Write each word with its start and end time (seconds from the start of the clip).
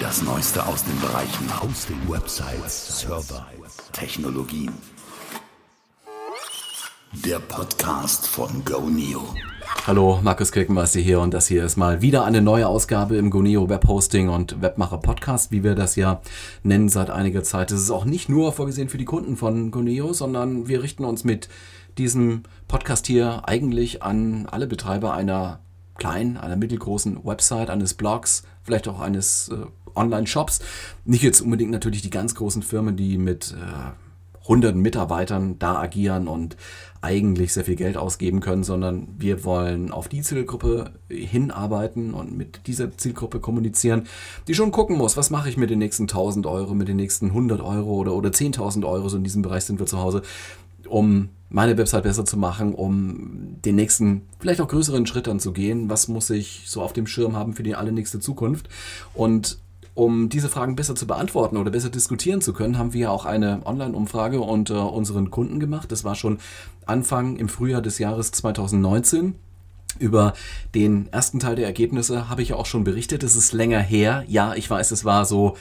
Das 0.00 0.22
Neueste 0.22 0.66
aus 0.66 0.82
den 0.82 0.98
Bereichen 0.98 1.62
Hosting, 1.62 1.98
Websites, 2.08 3.00
Server, 3.00 3.46
Technologien. 3.92 4.72
Der 7.12 7.38
Podcast 7.38 8.26
von 8.26 8.64
GoNeo. 8.64 9.20
Hallo, 9.86 10.18
Markus 10.22 10.52
Kirkenmeister 10.52 11.00
hier 11.00 11.20
und 11.20 11.34
das 11.34 11.48
hier 11.48 11.64
ist 11.64 11.76
mal 11.76 12.00
wieder 12.00 12.24
eine 12.24 12.40
neue 12.40 12.66
Ausgabe 12.66 13.18
im 13.18 13.28
GoNeo 13.28 13.68
Webhosting 13.68 14.30
und 14.30 14.62
Webmacher 14.62 14.98
Podcast, 14.98 15.52
wie 15.52 15.62
wir 15.62 15.74
das 15.74 15.96
ja 15.96 16.22
nennen 16.62 16.88
seit 16.88 17.10
einiger 17.10 17.42
Zeit. 17.42 17.70
Es 17.70 17.82
ist 17.82 17.90
auch 17.90 18.06
nicht 18.06 18.30
nur 18.30 18.52
vorgesehen 18.54 18.88
für 18.88 18.98
die 18.98 19.04
Kunden 19.04 19.36
von 19.36 19.70
GoNeo, 19.70 20.14
sondern 20.14 20.66
wir 20.66 20.82
richten 20.82 21.04
uns 21.04 21.24
mit 21.24 21.50
diesem 21.98 22.44
Podcast 22.68 23.06
hier 23.06 23.42
eigentlich 23.46 24.02
an 24.02 24.46
alle 24.50 24.66
Betreiber 24.66 25.12
einer 25.12 25.60
kleinen, 26.00 26.36
einer 26.36 26.56
mittelgroßen 26.56 27.24
Website, 27.24 27.70
eines 27.70 27.94
Blogs, 27.94 28.42
vielleicht 28.64 28.88
auch 28.88 28.98
eines 28.98 29.50
äh, 29.50 29.66
Online-Shops. 29.94 30.60
Nicht 31.04 31.22
jetzt 31.22 31.40
unbedingt 31.40 31.70
natürlich 31.70 32.02
die 32.02 32.10
ganz 32.10 32.34
großen 32.34 32.62
Firmen, 32.62 32.96
die 32.96 33.18
mit 33.18 33.52
äh, 33.52 33.92
hunderten 34.48 34.80
Mitarbeitern 34.80 35.58
da 35.58 35.78
agieren 35.78 36.26
und 36.26 36.56
eigentlich 37.02 37.52
sehr 37.52 37.64
viel 37.64 37.76
Geld 37.76 37.96
ausgeben 37.96 38.40
können, 38.40 38.64
sondern 38.64 39.08
wir 39.16 39.44
wollen 39.44 39.90
auf 39.90 40.08
die 40.08 40.22
Zielgruppe 40.22 40.92
hinarbeiten 41.08 42.12
und 42.12 42.36
mit 42.36 42.66
dieser 42.66 42.96
Zielgruppe 42.96 43.40
kommunizieren, 43.40 44.06
die 44.48 44.54
schon 44.54 44.72
gucken 44.72 44.98
muss, 44.98 45.16
was 45.16 45.30
mache 45.30 45.48
ich 45.48 45.56
mit 45.56 45.70
den 45.70 45.78
nächsten 45.78 46.02
1000 46.04 46.46
Euro, 46.46 46.74
mit 46.74 46.88
den 46.88 46.96
nächsten 46.96 47.26
100 47.26 47.60
Euro 47.60 47.94
oder, 47.94 48.12
oder 48.12 48.30
10.000 48.30 48.86
Euro, 48.86 49.08
so 49.08 49.16
in 49.16 49.24
diesem 49.24 49.42
Bereich 49.42 49.64
sind 49.64 49.78
wir 49.78 49.86
zu 49.86 49.98
Hause, 49.98 50.22
um 50.90 51.30
meine 51.48 51.76
Website 51.76 52.04
besser 52.04 52.24
zu 52.24 52.36
machen, 52.36 52.74
um 52.74 53.56
den 53.64 53.74
nächsten, 53.74 54.22
vielleicht 54.38 54.60
auch 54.60 54.68
größeren 54.68 55.06
Schritt 55.06 55.28
anzugehen. 55.28 55.90
Was 55.90 56.08
muss 56.08 56.30
ich 56.30 56.62
so 56.66 56.80
auf 56.80 56.92
dem 56.92 57.06
Schirm 57.06 57.34
haben 57.34 57.54
für 57.54 57.64
die 57.64 57.74
allernächste 57.74 58.20
Zukunft? 58.20 58.68
Und 59.14 59.58
um 59.94 60.28
diese 60.28 60.48
Fragen 60.48 60.76
besser 60.76 60.94
zu 60.94 61.06
beantworten 61.06 61.56
oder 61.56 61.72
besser 61.72 61.90
diskutieren 61.90 62.40
zu 62.40 62.52
können, 62.52 62.78
haben 62.78 62.92
wir 62.92 63.10
auch 63.10 63.24
eine 63.26 63.60
Online-Umfrage 63.66 64.40
unter 64.40 64.92
unseren 64.92 65.30
Kunden 65.30 65.58
gemacht. 65.58 65.90
Das 65.90 66.04
war 66.04 66.14
schon 66.14 66.38
Anfang 66.86 67.36
im 67.36 67.48
Frühjahr 67.48 67.82
des 67.82 67.98
Jahres 67.98 68.30
2019. 68.30 69.34
Über 69.98 70.34
den 70.74 71.08
ersten 71.12 71.40
Teil 71.40 71.56
der 71.56 71.66
Ergebnisse 71.66 72.30
habe 72.30 72.42
ich 72.42 72.50
ja 72.50 72.56
auch 72.56 72.66
schon 72.66 72.84
berichtet. 72.84 73.24
Es 73.24 73.34
ist 73.34 73.52
länger 73.52 73.80
her. 73.80 74.24
Ja, 74.28 74.54
ich 74.54 74.70
weiß, 74.70 74.92
es 74.92 75.04
war 75.04 75.24
so 75.24 75.56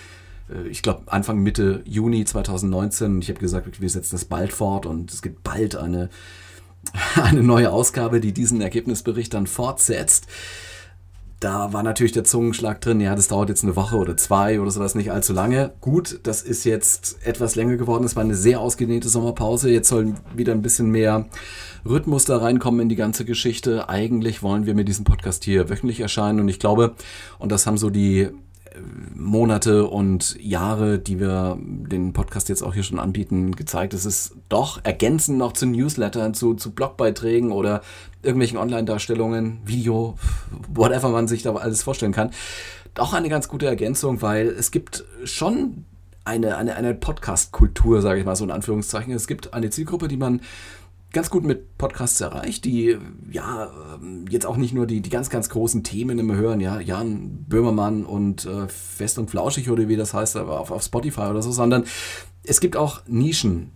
ich 0.70 0.82
glaube, 0.82 1.04
Anfang 1.08 1.40
Mitte 1.40 1.82
Juni 1.86 2.26
2019. 2.26 3.22
Ich 3.22 3.30
habe 3.30 3.40
gesagt, 3.40 3.82
wir 3.82 3.90
setzen 3.90 4.16
das 4.16 4.26
bald 4.26 4.54
fort 4.54 4.86
und 4.86 5.12
es 5.12 5.22
gibt 5.22 5.44
bald 5.44 5.76
eine, 5.76 6.10
eine 7.16 7.44
neue 7.44 7.72
Ausgabe, 7.72 8.20
die 8.20 8.34
diesen 8.34 8.62
Ergebnisbericht 8.62 9.34
dann 9.34 9.48
fortsetzt. 9.48 10.28
Da 11.40 11.72
war 11.72 11.84
natürlich 11.84 12.12
der 12.12 12.26
Zungenschlag 12.26 12.82
drin, 12.82 13.00
ja, 13.00 13.16
das 13.16 13.30
dauert 13.30 13.48
jetzt 13.48 13.64
eine 13.64 13.78
Woche 13.78 13.96
oder 13.96 14.18
zwei 14.18 14.60
oder 14.60 14.72
sowas, 14.72 14.94
nicht 14.94 15.12
allzu 15.12 15.32
lange. 15.32 15.72
Gut, 15.80 16.20
das 16.24 16.42
ist 16.42 16.66
jetzt 16.66 17.26
etwas 17.26 17.56
länger 17.56 17.78
geworden. 17.78 18.04
Es 18.04 18.18
war 18.18 18.24
eine 18.24 18.36
sehr 18.36 18.60
ausgedehnte 18.60 19.08
Sommerpause. 19.08 19.72
Jetzt 19.72 19.88
soll 19.88 20.16
wieder 20.36 20.52
ein 20.52 20.62
bisschen 20.62 20.92
mehr 20.92 21.28
Rhythmus 21.86 22.26
da 22.26 22.40
reinkommen 22.40 22.82
in 22.82 22.90
die 22.90 22.98
ganze 22.98 23.24
Geschichte. 23.24 23.88
Eigentlich 23.88 24.44
wollen 24.44 24.66
wir 24.66 24.76
mit 24.76 24.90
diesem 24.90 25.06
Podcast 25.06 25.46
hier 25.46 25.70
wöchentlich 25.70 26.02
erscheinen 26.02 26.42
und 26.42 26.50
ich 26.50 26.60
glaube, 26.60 26.96
und 27.38 27.54
das 27.54 27.66
haben 27.66 27.78
so 27.78 27.90
die 27.90 28.28
Monate 29.16 29.88
und 29.88 30.38
Jahre, 30.40 31.00
die 31.00 31.20
wir 31.20 31.58
den 31.60 32.14
Podcast 32.14 32.50
jetzt 32.50 32.62
auch 32.62 32.74
hier 32.74 32.84
schon 32.84 33.00
anbieten, 33.00 33.56
gezeigt. 33.56 33.94
Es 33.94 34.06
ist 34.06 34.36
doch 34.48 34.80
ergänzend 34.84 35.38
noch 35.38 35.54
zu 35.54 35.66
Newslettern, 35.66 36.34
zu, 36.34 36.54
zu 36.54 36.72
Blogbeiträgen 36.72 37.52
oder 37.52 37.82
irgendwelchen 38.22 38.58
Online-Darstellungen, 38.58 39.60
Video, 39.66 40.16
whatever 40.74 41.10
man 41.10 41.28
sich 41.28 41.44
da 41.44 41.54
alles 41.56 41.84
vorstellen 41.84 42.12
kann. 42.12 42.32
Doch 42.94 43.14
eine 43.14 43.30
ganz 43.30 43.48
gute 43.48 43.66
Ergänzung, 43.66 44.22
weil 44.22 44.48
es 44.48 44.72
gibt 44.72 45.06
schon 45.24 45.86
eine, 46.26 46.58
eine, 46.58 46.76
eine 46.76 46.94
Podcast-Kultur, 46.94 48.02
sage 48.02 48.20
ich 48.20 48.26
mal 48.26 48.36
so 48.36 48.44
in 48.44 48.52
Anführungszeichen. 48.52 49.14
Es 49.14 49.28
gibt 49.28 49.54
eine 49.54 49.70
Zielgruppe, 49.70 50.08
die 50.08 50.18
man 50.18 50.42
ganz 51.12 51.30
gut 51.30 51.44
mit 51.44 51.78
Podcasts 51.78 52.22
erreicht, 52.22 52.66
die 52.66 52.98
ja 53.32 53.72
ähm, 53.96 54.26
jetzt 54.30 54.46
auch 54.46 54.58
nicht 54.58 54.74
nur 54.74 54.86
die, 54.86 55.02
die 55.02 55.10
ganz, 55.10 55.30
ganz 55.30 55.50
großen 55.50 55.84
Themen 55.84 56.20
immer 56.20 56.36
hören, 56.36 56.60
ja, 56.60 56.80
Jan 56.80 57.46
Böhmermann 57.48 58.06
und 58.06 58.46
äh, 58.46 58.68
Fest 58.68 59.18
und 59.18 59.30
Flauschig 59.30 59.70
oder 59.70 59.88
wie 59.88 59.96
das 59.96 60.14
heißt, 60.14 60.36
aber 60.36 60.60
auf, 60.60 60.72
auf 60.72 60.84
Spotify 60.84 61.22
oder 61.22 61.42
so, 61.42 61.52
sondern 61.52 61.86
es 62.44 62.60
gibt 62.60 62.78
auch 62.78 63.02
Nischen, 63.08 63.72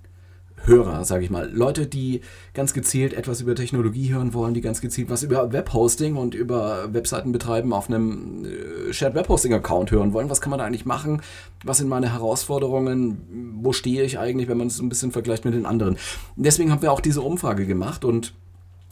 Hörer, 0.66 1.04
sage 1.04 1.26
ich 1.26 1.30
mal. 1.30 1.50
Leute, 1.52 1.88
die 1.88 2.22
ganz 2.54 2.74
gezielt 2.74 3.14
etwas 3.14 3.42
über 3.42 3.54
Technologie 3.54 4.14
hören 4.14 4.34
wollen, 4.34 4.54
die 4.54 4.62
ganz 4.62 4.80
gezielt 4.80 5.10
was 5.10 5.24
über 5.24 5.52
Webhosting 5.52 6.16
und 6.16 6.36
über 6.36 6.94
Webseiten 6.94 7.32
betreiben 7.32 7.74
auf 7.74 7.90
einem 7.90 8.46
äh, 8.46 8.94
Shared 8.94 9.16
Webhosting 9.16 9.54
Account 9.54 9.92
hören 9.92 10.14
wollen. 10.14 10.30
Was 10.30 10.40
kann 10.40 10.52
man 10.52 10.60
da 10.60 10.66
eigentlich 10.66 10.86
machen? 10.86 11.22
Was 11.66 11.80
sind 11.80 11.90
meine 11.90 12.14
Herausforderungen? 12.14 13.58
Wo 13.62 13.74
stehe 13.74 14.04
ich 14.04 14.20
eigentlich, 14.20 14.48
wenn 14.48 14.58
man 14.58 14.68
es 14.68 14.80
ein 14.80 14.90
bisschen 14.90 15.12
vergleicht 15.12 15.44
mit 15.44 15.54
den 15.54 15.66
anderen? 15.66 15.98
Deswegen 16.38 16.72
haben 16.72 16.82
wir 16.82 16.92
auch 16.92 17.02
diese 17.02 17.22
Umfrage 17.22 17.66
gemacht 17.66 18.06
und 18.06 18.34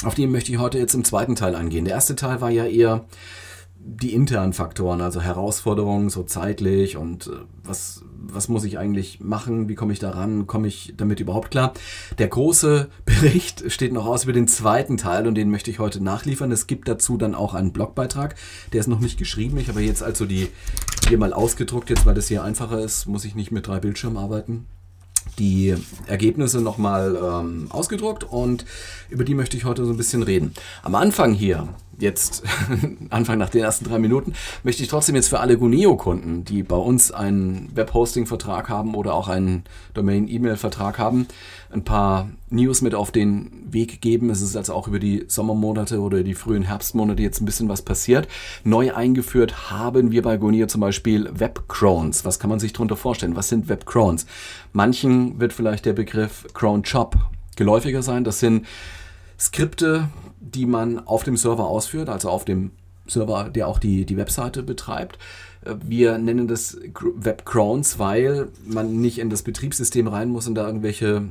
auf 0.04 0.16
die 0.16 0.28
möchte 0.28 0.52
ich 0.52 0.58
heute 0.58 0.78
jetzt 0.78 0.94
im 0.94 1.04
zweiten 1.04 1.36
Teil 1.36 1.56
eingehen. 1.56 1.86
Der 1.86 1.94
erste 1.94 2.16
Teil 2.16 2.42
war 2.42 2.50
ja 2.50 2.66
eher 2.66 3.06
die 3.84 4.14
internen 4.14 4.54
Faktoren, 4.54 5.02
also 5.02 5.22
Herausforderungen 5.22 6.10
so 6.10 6.24
zeitlich 6.24 6.98
und 6.98 7.28
äh, 7.28 7.32
was, 7.64 8.04
was 8.16 8.48
muss 8.48 8.64
ich 8.64 8.78
eigentlich 8.78 9.20
machen, 9.20 9.70
wie 9.70 9.76
komme 9.76 9.94
ich 9.94 10.00
da 10.00 10.12
ran, 10.12 10.48
komme 10.48 10.68
ich 10.68 10.94
damit 10.98 11.20
überhaupt 11.20 11.52
klar. 11.52 11.74
Der 12.18 12.28
große 12.28 12.90
Bericht 13.06 13.72
steht 13.72 13.94
noch 13.94 14.06
aus 14.06 14.24
über 14.24 14.34
den 14.34 14.48
zweiten 14.48 14.98
Teil 14.98 15.28
und 15.28 15.36
den 15.36 15.50
möchte 15.50 15.72
ich 15.72 15.80
heute 15.80 16.04
nachliefern. 16.04 16.52
Es 16.52 16.68
gibt 16.68 16.88
dazu 16.88 17.18
dann 17.18 17.36
auch 17.36 17.54
einen 17.54 17.74
Blogbeitrag, 17.74 18.36
der 18.74 18.80
ist 18.80 18.88
noch 18.88 19.00
nicht 19.00 19.18
geschrieben. 19.18 19.58
Ich 19.58 19.68
habe 19.68 19.82
jetzt 19.82 20.04
also 20.04 20.26
die 20.26 20.50
hier 21.08 21.18
mal 21.18 21.34
ausgedruckt, 21.34 21.90
jetzt 21.90 22.06
weil 22.06 22.16
das 22.16 22.28
hier 22.28 22.44
einfacher 22.44 22.80
ist, 22.80 23.08
muss 23.08 23.26
ich 23.26 23.36
nicht 23.36 23.52
mit 23.52 23.68
drei 23.68 23.80
Bildschirmen 23.80 24.18
arbeiten 24.18 24.68
die 25.40 25.76
Ergebnisse 26.08 26.62
nochmal 26.62 27.16
ähm, 27.16 27.68
ausgedruckt 27.70 28.24
und 28.24 28.66
über 29.10 29.24
die 29.24 29.36
möchte 29.36 29.58
ich 29.58 29.66
heute 29.66 29.86
so 29.86 29.92
ein 29.92 29.98
bisschen 29.98 30.24
reden. 30.24 30.54
Am 30.84 30.96
Anfang 30.96 31.34
hier 31.34 31.70
jetzt 32.02 32.44
Anfang 33.10 33.38
nach 33.38 33.50
den 33.50 33.64
ersten 33.64 33.86
drei 33.86 34.00
Minuten, 34.00 34.34
möchte 34.64 34.84
ich 34.84 34.90
trotzdem 34.90 35.16
jetzt 35.16 35.30
für 35.30 35.40
alle 35.40 35.58
Guneo-Kunden, 35.58 36.44
die 36.44 36.64
bei 36.64 36.76
uns 36.76 37.12
einen 37.12 37.70
Webhosting-Vertrag 37.74 38.70
haben 38.70 38.96
oder 38.96 39.14
auch 39.14 39.28
einen 39.28 39.64
Domain-E-Mail-Vertrag 39.94 41.00
haben, 41.00 41.28
ein 41.72 41.84
paar 41.84 42.30
News 42.50 42.82
mit 42.82 42.96
auf 42.96 43.12
den 43.12 43.52
Weg 43.72 44.02
geben. 44.02 44.30
Es 44.30 44.42
ist 44.42 44.58
also 44.58 44.74
auch 44.74 44.88
über 44.88 45.00
die 45.00 45.24
Sommermonate 45.28 46.00
oder 46.00 46.24
die 46.24 46.34
frühen 46.34 46.64
Herbstmonate 46.64 47.22
jetzt 47.22 47.42
ein 47.42 47.46
bisschen 47.46 47.70
was 47.70 47.82
passiert. 47.82 48.28
Neu 48.64 48.94
eingeführt 48.94 49.72
haben 49.72 50.12
wir 50.12 50.22
bei 50.22 50.38
Guneo 50.38 50.68
zum 50.68 50.82
Beispiel 50.82 51.30
Webcrones. 51.34 52.26
Was 52.26 52.40
kann 52.40 52.50
man 52.50 52.60
sich 52.60 52.74
darunter 52.74 52.98
vorstellen? 52.98 53.36
Was 53.36 53.50
sind 53.50 53.70
Webcrones? 53.70 54.26
Manchen 54.74 55.40
wird 55.40 55.54
vielleicht 55.54 55.86
der 55.86 55.94
Begriff 55.94 56.46
Cron 56.54 56.84
Shop 56.84 57.16
geläufiger 57.56 58.02
sein. 58.02 58.24
Das 58.24 58.40
sind 58.40 58.66
Skripte, 59.42 60.10
die 60.40 60.68
man 60.68 61.00
auf 61.00 61.24
dem 61.24 61.36
Server 61.36 61.66
ausführt, 61.66 62.10
also 62.10 62.30
auf 62.30 62.46
dem 62.46 62.72
Server, 63.08 63.50
der 63.50 63.68
auch 63.68 63.80
die, 63.80 64.06
die 64.06 64.16
Webseite 64.16 64.62
betreibt. 64.62 65.18
Äh, 65.66 65.76
wir 65.84 66.20
nennen 66.20 66.48
das 66.48 66.78
Webcrones, 67.16 67.98
weil 67.98 68.50
man 68.66 69.02
nicht 69.02 69.18
in 69.18 69.32
das 69.32 69.42
Betriebssystem 69.42 70.08
rein 70.08 70.30
muss 70.30 70.48
und 70.48 70.56
da 70.56 70.68
irgendwelche 70.68 71.24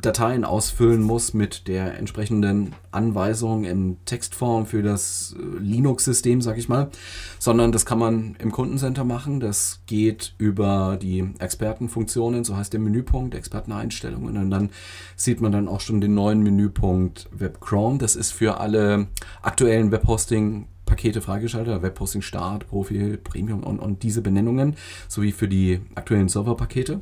Dateien 0.00 0.44
ausfüllen 0.44 1.02
muss 1.02 1.34
mit 1.34 1.68
der 1.68 1.98
entsprechenden 1.98 2.74
Anweisung 2.90 3.64
in 3.64 3.98
Textform 4.04 4.66
für 4.66 4.82
das 4.82 5.34
äh, 5.38 5.58
Linux-System, 5.58 6.40
sag 6.40 6.58
ich 6.58 6.68
mal, 6.68 6.90
sondern 7.38 7.72
das 7.72 7.84
kann 7.84 7.98
man 7.98 8.36
im 8.38 8.52
Kundencenter 8.52 9.04
machen. 9.04 9.40
Das 9.40 9.82
geht 9.86 10.34
über 10.38 10.98
die 11.00 11.28
Expertenfunktionen, 11.38 12.44
so 12.44 12.56
heißt 12.56 12.72
der 12.72 12.80
Menüpunkt, 12.80 13.34
Experteneinstellungen. 13.34 14.36
Und 14.36 14.50
dann 14.50 14.70
sieht 15.16 15.40
man 15.40 15.52
dann 15.52 15.68
auch 15.68 15.80
schon 15.80 16.00
den 16.00 16.14
neuen 16.14 16.42
Menüpunkt 16.42 17.28
Web 17.32 17.60
Chrome. 17.60 17.98
Das 17.98 18.16
ist 18.16 18.32
für 18.32 18.60
alle 18.60 19.08
aktuellen 19.42 19.92
Webhosting 19.92 20.68
Pakete 20.86 21.22
freigeschaltet, 21.22 21.82
Webhosting 21.82 22.20
Start, 22.20 22.68
Profil, 22.68 23.16
Premium 23.16 23.62
und, 23.62 23.78
und 23.78 24.02
diese 24.02 24.20
Benennungen, 24.20 24.76
sowie 25.08 25.32
für 25.32 25.48
die 25.48 25.80
aktuellen 25.94 26.28
Serverpakete. 26.28 27.00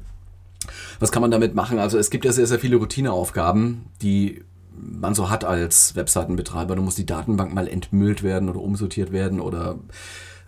Was 0.99 1.13
kann 1.13 1.23
man 1.23 1.31
damit 1.31 1.55
machen? 1.55 1.79
Also 1.79 1.99
es 1.99 2.11
gibt 2.11 2.25
ja 2.25 2.33
sehr, 2.33 2.47
sehr 2.47 2.59
viele 2.59 2.77
Routineaufgaben, 2.77 3.87
die 4.03 4.45
man 4.73 5.15
so 5.15 5.31
hat 5.31 5.45
als 5.45 5.97
Webseitenbetreiber. 5.97 6.77
Da 6.77 6.83
muss 6.83 6.95
die 6.95 7.07
Datenbank 7.07 7.55
mal 7.55 7.69
entmüllt 7.69 8.23
werden 8.23 8.49
oder 8.49 8.61
umsortiert 8.61 9.13
werden 9.13 9.41
oder 9.41 9.79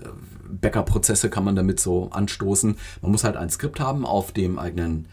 äh, 0.00 0.06
Backup-Prozesse 0.50 1.30
kann 1.30 1.44
man 1.44 1.56
damit 1.56 1.80
so 1.80 2.10
anstoßen. 2.10 2.76
Man 3.00 3.10
muss 3.10 3.24
halt 3.24 3.36
ein 3.36 3.50
Skript 3.50 3.80
haben 3.80 4.04
auf 4.04 4.32
dem 4.32 4.58
eigenen 4.58 5.08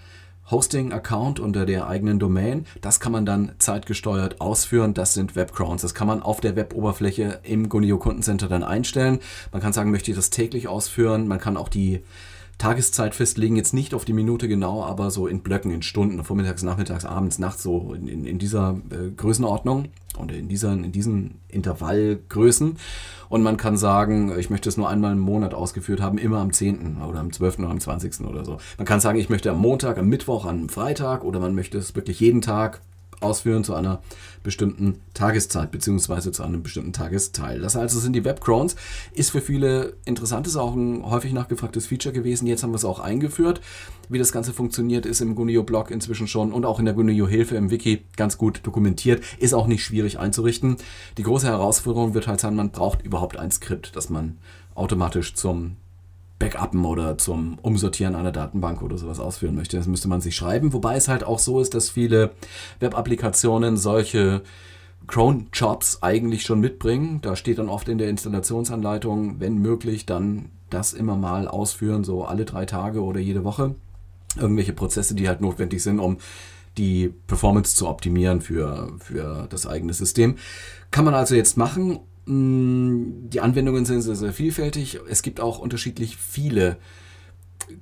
Hosting-Account 0.51 1.39
unter 1.39 1.65
der 1.65 1.87
eigenen 1.87 2.19
Domain. 2.19 2.65
Das 2.81 2.99
kann 2.99 3.11
man 3.11 3.25
dann 3.25 3.51
zeitgesteuert 3.59 4.41
ausführen. 4.41 4.93
Das 4.93 5.13
sind 5.13 5.35
Webcrowns. 5.35 5.81
Das 5.81 5.93
kann 5.93 6.07
man 6.07 6.23
auf 6.23 6.41
der 6.41 6.55
Web-Oberfläche 6.55 7.39
im 7.43 7.69
Gunio 7.69 7.99
Kundencenter 7.99 8.47
dann 8.47 8.63
einstellen. 8.63 9.19
Man 9.51 9.61
kann 9.61 9.73
sagen, 9.73 9.91
möchte 9.91 10.11
ich 10.11 10.17
das 10.17 10.31
täglich 10.31 10.67
ausführen. 10.67 11.27
Man 11.27 11.39
kann 11.39 11.55
auch 11.55 11.69
die 11.69 12.03
Tageszeit 12.59 13.15
festlegen, 13.15 13.55
jetzt 13.55 13.73
nicht 13.73 13.93
auf 13.93 14.03
die 14.03 14.13
Minute 14.13 14.49
genau, 14.49 14.83
aber 14.83 15.11
so 15.11 15.27
in 15.27 15.39
Blöcken, 15.39 15.71
in 15.71 15.81
Stunden, 15.81 16.21
vormittags, 16.25 16.61
nachmittags, 16.61 17.05
abends, 17.05 17.39
nachts, 17.39 17.63
so 17.63 17.93
in, 17.93 18.07
in, 18.07 18.25
in 18.25 18.37
dieser 18.37 18.79
äh, 18.91 19.11
Größenordnung 19.15 19.85
und 20.17 20.31
in, 20.33 20.49
dieser, 20.49 20.73
in 20.73 20.91
diesen 20.91 21.35
Intervallgrößen. 21.47 22.75
Und 23.29 23.43
man 23.43 23.55
kann 23.55 23.77
sagen, 23.77 24.37
ich 24.37 24.49
möchte 24.49 24.67
es 24.67 24.75
nur 24.75 24.89
einmal 24.89 25.13
im 25.13 25.19
Monat 25.19 25.53
ausgeführt 25.53 26.01
haben, 26.01 26.17
immer 26.17 26.39
am 26.39 26.51
10. 26.51 26.97
oder 27.01 27.19
am 27.19 27.31
12. 27.31 27.59
oder 27.59 27.69
am 27.69 27.79
20. 27.79 28.21
oder 28.27 28.43
so. 28.43 28.57
Man 28.77 28.85
kann 28.85 28.99
sagen, 28.99 29.19
ich 29.19 29.29
möchte 29.29 29.51
am 29.51 29.59
Montag, 29.59 29.97
am 29.97 30.09
Mittwoch, 30.09 30.45
am 30.45 30.67
Freitag 30.67 31.23
oder 31.23 31.39
man 31.39 31.55
möchte 31.55 31.77
es 31.77 31.95
wirklich 31.95 32.19
jeden 32.19 32.41
Tag 32.41 32.81
ausführen 33.21 33.63
zu 33.63 33.73
einer 33.73 34.01
bestimmten 34.43 35.01
Tageszeit 35.13 35.71
beziehungsweise 35.71 36.31
zu 36.31 36.43
einem 36.43 36.63
bestimmten 36.63 36.93
Tagesteil. 36.93 37.59
Das 37.59 37.75
also 37.75 37.99
sind 37.99 38.13
die 38.13 38.23
Webcrones. 38.23 38.75
Ist 39.13 39.31
für 39.31 39.41
viele 39.41 39.93
interessant, 40.05 40.47
ist 40.47 40.55
auch 40.55 40.75
ein 40.75 41.03
häufig 41.05 41.33
nachgefragtes 41.33 41.87
Feature 41.87 42.13
gewesen. 42.13 42.47
Jetzt 42.47 42.63
haben 42.63 42.71
wir 42.71 42.77
es 42.77 42.85
auch 42.85 42.99
eingeführt. 42.99 43.61
Wie 44.07 44.17
das 44.17 44.31
Ganze 44.31 44.53
funktioniert, 44.53 45.05
ist 45.05 45.21
im 45.21 45.35
Gunio-Blog 45.35 45.91
inzwischen 45.91 46.27
schon 46.27 46.51
und 46.51 46.65
auch 46.65 46.79
in 46.79 46.85
der 46.85 46.93
Gunio-Hilfe 46.93 47.55
im 47.55 47.69
Wiki 47.69 48.05
ganz 48.15 48.37
gut 48.37 48.61
dokumentiert. 48.63 49.23
Ist 49.39 49.53
auch 49.53 49.67
nicht 49.67 49.83
schwierig 49.83 50.19
einzurichten. 50.19 50.77
Die 51.17 51.23
große 51.23 51.47
Herausforderung 51.47 52.13
wird 52.13 52.27
halt 52.27 52.39
sein, 52.39 52.55
man 52.55 52.71
braucht 52.71 53.01
überhaupt 53.01 53.37
ein 53.37 53.51
Skript, 53.51 53.95
das 53.95 54.09
man 54.09 54.37
automatisch 54.75 55.33
zum 55.35 55.75
Backuppen 56.39 56.85
oder 56.85 57.17
zum 57.17 57.59
Umsortieren 57.61 58.15
einer 58.15 58.31
Datenbank 58.31 58.81
oder 58.81 58.97
sowas 58.97 59.19
ausführen 59.19 59.55
möchte. 59.55 59.77
Das 59.77 59.87
müsste 59.87 60.07
man 60.07 60.21
sich 60.21 60.35
schreiben. 60.35 60.73
Wobei 60.73 60.95
es 60.95 61.09
halt 61.09 61.23
auch 61.25 61.39
so 61.39 61.59
ist, 61.59 61.73
dass 61.73 61.89
viele 61.89 62.31
Web-Applikationen 62.79 63.75
solche 63.77 64.41
Cron-Jobs 65.07 66.01
eigentlich 66.01 66.43
schon 66.43 66.61
mitbringen. 66.61 67.19
Da 67.21 67.35
steht 67.35 67.59
dann 67.59 67.69
oft 67.69 67.89
in 67.89 67.97
der 67.97 68.09
Installationsanleitung, 68.09 69.39
wenn 69.39 69.57
möglich, 69.57 70.05
dann 70.05 70.49
das 70.69 70.93
immer 70.93 71.15
mal 71.15 71.47
ausführen, 71.47 72.03
so 72.03 72.23
alle 72.23 72.45
drei 72.45 72.65
Tage 72.65 73.03
oder 73.03 73.19
jede 73.19 73.43
Woche. 73.43 73.75
Irgendwelche 74.39 74.73
Prozesse, 74.73 75.15
die 75.15 75.27
halt 75.27 75.41
notwendig 75.41 75.83
sind, 75.83 75.99
um 75.99 76.17
die 76.77 77.13
Performance 77.27 77.75
zu 77.75 77.87
optimieren 77.87 78.41
für, 78.41 78.93
für 78.99 79.47
das 79.49 79.67
eigene 79.67 79.93
System. 79.93 80.35
Kann 80.91 81.05
man 81.05 81.15
also 81.15 81.35
jetzt 81.35 81.57
machen 81.57 81.99
die 82.31 83.39
Anwendungen 83.41 83.85
sind 83.85 84.01
sehr, 84.01 84.15
sehr 84.15 84.33
vielfältig. 84.33 84.99
Es 85.09 85.23
gibt 85.23 85.39
auch 85.39 85.57
unterschiedlich 85.57 86.15
viele 86.15 86.77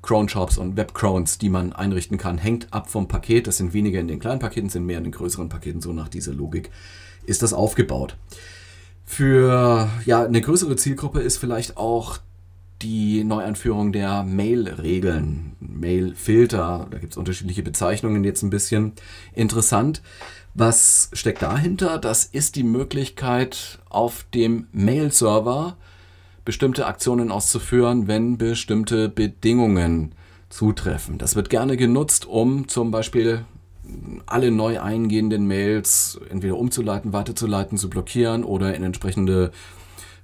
Cron-Shops 0.01 0.57
und 0.57 0.77
Web-Crons, 0.77 1.37
die 1.37 1.49
man 1.49 1.73
einrichten 1.73 2.17
kann. 2.17 2.37
Hängt 2.37 2.71
ab 2.71 2.89
vom 2.89 3.09
Paket. 3.09 3.47
Das 3.47 3.57
sind 3.57 3.73
weniger 3.73 3.99
in 3.99 4.07
den 4.07 4.19
kleinen 4.19 4.39
Paketen, 4.39 4.69
sind 4.69 4.85
mehr 4.85 4.99
in 4.99 5.03
den 5.03 5.11
größeren 5.11 5.49
Paketen. 5.49 5.81
So 5.81 5.91
nach 5.91 6.07
dieser 6.07 6.33
Logik 6.33 6.71
ist 7.25 7.41
das 7.41 7.51
aufgebaut. 7.51 8.15
Für 9.05 9.89
ja, 10.05 10.23
eine 10.23 10.39
größere 10.39 10.77
Zielgruppe 10.77 11.19
ist 11.19 11.37
vielleicht 11.37 11.75
auch 11.75 12.19
die 12.81 13.23
Neueinführung 13.25 13.91
der 13.91 14.23
Mail-Regeln, 14.23 15.57
Mail-Filter. 15.59 16.87
Da 16.89 16.97
gibt 16.99 17.13
es 17.13 17.17
unterschiedliche 17.17 17.63
Bezeichnungen 17.63 18.23
jetzt 18.23 18.43
ein 18.43 18.49
bisschen 18.49 18.93
interessant. 19.33 20.01
Was 20.59 21.11
steckt 21.13 21.43
dahinter? 21.43 21.99
Das 21.99 22.25
ist 22.25 22.55
die 22.55 22.63
Möglichkeit, 22.63 23.77
auf 23.89 24.25
dem 24.33 24.65
Mail-Server 24.71 25.77
bestimmte 26.45 26.87
Aktionen 26.87 27.29
auszuführen, 27.29 28.07
wenn 28.07 28.39
bestimmte 28.39 29.07
Bedingungen 29.07 30.15
zutreffen. 30.49 31.19
Das 31.19 31.35
wird 31.35 31.51
gerne 31.51 31.77
genutzt, 31.77 32.25
um 32.25 32.67
zum 32.67 32.89
Beispiel 32.89 33.45
alle 34.25 34.49
neu 34.49 34.81
eingehenden 34.81 35.45
Mails 35.45 36.19
entweder 36.27 36.57
umzuleiten, 36.57 37.13
weiterzuleiten, 37.13 37.77
zu 37.77 37.87
blockieren 37.87 38.43
oder 38.43 38.73
in 38.73 38.81
entsprechende 38.81 39.51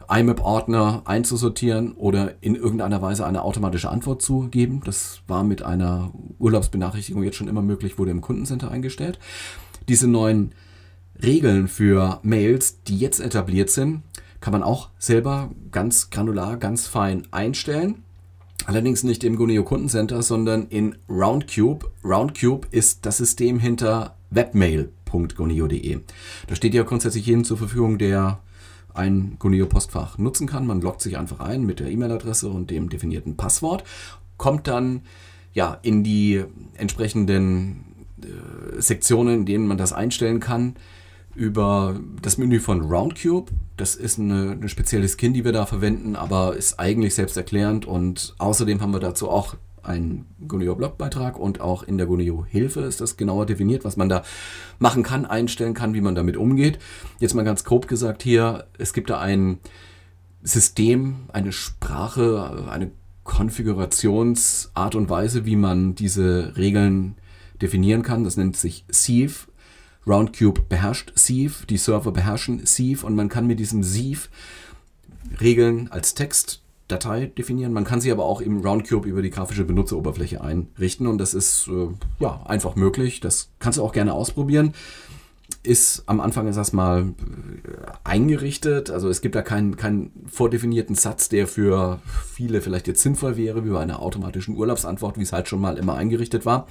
IMAP-Ordner 0.10 1.04
einzusortieren 1.06 1.92
oder 1.92 2.34
in 2.42 2.56
irgendeiner 2.56 3.04
Weise 3.04 3.28
eine 3.28 3.44
automatische 3.44 3.90
Antwort 3.92 4.24
zu 4.24 4.48
geben. 4.50 4.82
Das 4.84 5.22
war 5.28 5.44
mit 5.44 5.62
einer 5.62 6.12
Urlaubsbenachrichtigung 6.40 7.22
jetzt 7.22 7.38
schon 7.38 7.48
immer 7.48 7.62
möglich, 7.62 8.00
wurde 8.00 8.10
im 8.10 8.22
Kundencenter 8.22 8.72
eingestellt 8.72 9.20
diese 9.88 10.08
neuen 10.08 10.54
Regeln 11.22 11.68
für 11.68 12.20
Mails, 12.24 12.84
die 12.84 12.98
jetzt 12.98 13.20
etabliert 13.20 13.70
sind, 13.70 14.04
kann 14.42 14.52
man 14.52 14.64
auch 14.64 14.90
selber 15.00 15.52
ganz 15.72 16.10
granular, 16.10 16.58
ganz 16.58 16.88
fein 16.88 17.24
einstellen. 17.32 18.04
Allerdings 18.66 19.04
nicht 19.04 19.24
im 19.24 19.36
Guneo 19.36 19.64
Kundencenter, 19.64 20.22
sondern 20.22 20.68
in 20.68 20.96
Roundcube. 21.10 21.90
Roundcube 22.04 22.68
ist 22.72 23.06
das 23.06 23.18
System 23.18 23.60
hinter 23.60 24.16
webmail.guneo.de. 24.32 26.00
Da 26.48 26.56
steht 26.56 26.74
ja 26.74 26.84
grundsätzlich 26.84 27.26
jedem 27.26 27.44
zur 27.44 27.58
Verfügung, 27.58 27.98
der 27.98 28.40
ein 28.94 29.38
Guneo 29.40 29.66
Postfach 29.66 30.18
nutzen 30.18 30.48
kann. 30.48 30.68
Man 30.68 30.82
loggt 30.82 31.02
sich 31.02 31.18
einfach 31.18 31.40
ein 31.40 31.66
mit 31.66 31.80
der 31.80 31.90
E-Mail-Adresse 31.90 32.50
und 32.50 32.70
dem 32.70 32.90
definierten 32.90 33.36
Passwort, 33.36 33.84
kommt 34.38 34.68
dann 34.68 35.02
ja 35.54 35.78
in 35.82 36.04
die 36.04 36.44
entsprechenden 36.76 37.93
Sektionen, 38.78 39.40
in 39.40 39.46
denen 39.46 39.68
man 39.68 39.78
das 39.78 39.94
einstellen 39.94 40.40
kann, 40.40 40.76
über 41.36 42.00
das 42.22 42.38
Menü 42.38 42.60
von 42.60 42.82
Roundcube. 42.82 43.52
Das 43.78 43.96
ist 43.96 44.20
eine, 44.20 44.52
eine 44.52 44.70
spezielle 44.70 45.08
Skin, 45.08 45.34
die 45.34 45.44
wir 45.44 45.52
da 45.52 45.66
verwenden, 45.66 46.16
aber 46.16 46.56
ist 46.56 46.80
eigentlich 46.80 47.16
selbsterklärend 47.16 47.86
und 47.86 48.36
außerdem 48.38 48.82
haben 48.82 48.94
wir 48.94 49.00
dazu 49.00 49.30
auch 49.30 49.56
einen 49.82 50.26
Gunio 50.48 50.76
Blogbeitrag 50.76 51.38
und 51.38 51.60
auch 51.60 51.84
in 51.84 51.98
der 51.98 52.08
Gunio 52.08 52.46
Hilfe 52.46 52.82
ist 52.82 53.02
das 53.02 53.18
genauer 53.18 53.46
definiert, 53.46 53.84
was 53.84 53.98
man 53.98 54.10
da 54.10 54.24
machen 54.80 55.04
kann, 55.04 55.26
einstellen 55.26 55.74
kann, 55.74 55.94
wie 55.94 56.02
man 56.02 56.16
damit 56.16 56.38
umgeht. 56.38 56.80
Jetzt 57.20 57.34
mal 57.34 57.44
ganz 57.44 57.64
grob 57.64 57.88
gesagt 57.88 58.24
hier, 58.24 58.66
es 58.78 58.94
gibt 58.94 59.10
da 59.10 59.20
ein 59.20 59.60
System, 60.42 61.16
eine 61.34 61.52
Sprache, 61.52 62.68
eine 62.70 62.92
Konfigurationsart 63.24 64.96
und 64.96 65.10
Weise, 65.10 65.46
wie 65.46 65.56
man 65.56 65.96
diese 65.96 66.54
Regeln 66.58 67.16
definieren 67.64 68.04
kann. 68.04 68.24
Das 68.24 68.38
nennt 68.38 68.58
sich 68.58 68.86
Sieve. 68.90 69.48
Roundcube 70.06 70.62
beherrscht 70.68 71.14
Sieve, 71.16 71.66
die 71.66 71.78
Server 71.78 72.12
beherrschen 72.12 72.66
Sieve 72.66 73.06
und 73.06 73.16
man 73.16 73.30
kann 73.30 73.48
mit 73.48 73.60
diesem 73.60 73.84
Sieve 73.84 74.28
Regeln 75.40 75.90
als 75.92 76.14
Textdatei 76.14 77.28
definieren. 77.28 77.72
Man 77.72 77.86
kann 77.86 78.02
sie 78.02 78.12
aber 78.12 78.26
auch 78.26 78.42
im 78.42 78.60
Roundcube 78.60 79.08
über 79.08 79.22
die 79.22 79.30
grafische 79.30 79.64
Benutzeroberfläche 79.64 80.42
einrichten 80.42 81.08
und 81.08 81.20
das 81.20 81.34
ist 81.34 81.70
äh, 81.70 81.88
ja 82.20 82.42
einfach 82.46 82.76
möglich. 82.76 83.22
Das 83.22 83.50
kannst 83.60 83.80
du 83.80 83.84
auch 83.84 83.94
gerne 83.94 84.14
ausprobieren 84.14 84.74
ist 85.64 86.04
am 86.08 86.20
Anfang 86.20 86.46
erstmal 86.46 87.02
äh, 87.02 87.06
eingerichtet. 88.04 88.92
Also 88.92 89.10
es 89.10 89.22
gibt 89.22 89.36
da 89.36 89.42
keinen, 89.42 89.78
keinen 89.78 90.12
vordefinierten 90.30 90.96
Satz, 90.96 91.30
der 91.30 91.48
für 91.48 92.00
viele 92.34 92.62
vielleicht 92.62 92.88
jetzt 92.88 93.02
sinnvoll 93.02 93.38
wäre, 93.38 93.66
wie 93.66 93.70
bei 93.70 93.80
einer 93.80 94.02
automatischen 94.02 94.56
Urlaubsantwort, 94.58 95.18
wie 95.18 95.24
es 95.24 95.34
halt 95.34 95.48
schon 95.48 95.62
mal 95.62 95.78
immer 95.78 95.96
eingerichtet 95.96 96.46
war, 96.46 96.68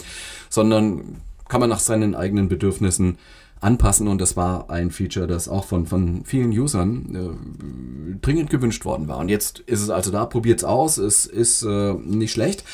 sondern 0.50 1.22
kann 1.48 1.60
man 1.60 1.70
nach 1.70 1.80
seinen 1.80 2.14
eigenen 2.14 2.48
Bedürfnissen 2.48 3.18
anpassen 3.60 4.08
und 4.08 4.20
das 4.20 4.36
war 4.36 4.70
ein 4.70 4.90
Feature, 4.90 5.26
das 5.26 5.48
auch 5.48 5.64
von, 5.64 5.86
von 5.86 6.24
vielen 6.24 6.50
Usern 6.50 7.14
äh, 7.14 8.16
dringend 8.20 8.50
gewünscht 8.50 8.84
worden 8.84 9.08
war. 9.08 9.18
Und 9.18 9.28
jetzt 9.28 9.60
ist 9.60 9.80
es 9.80 9.90
also 9.90 10.10
da, 10.10 10.26
probiert 10.26 10.60
es 10.60 10.64
aus, 10.64 10.98
es 10.98 11.26
ist 11.26 11.62
äh, 11.62 11.94
nicht 11.94 12.32
schlecht. 12.32 12.64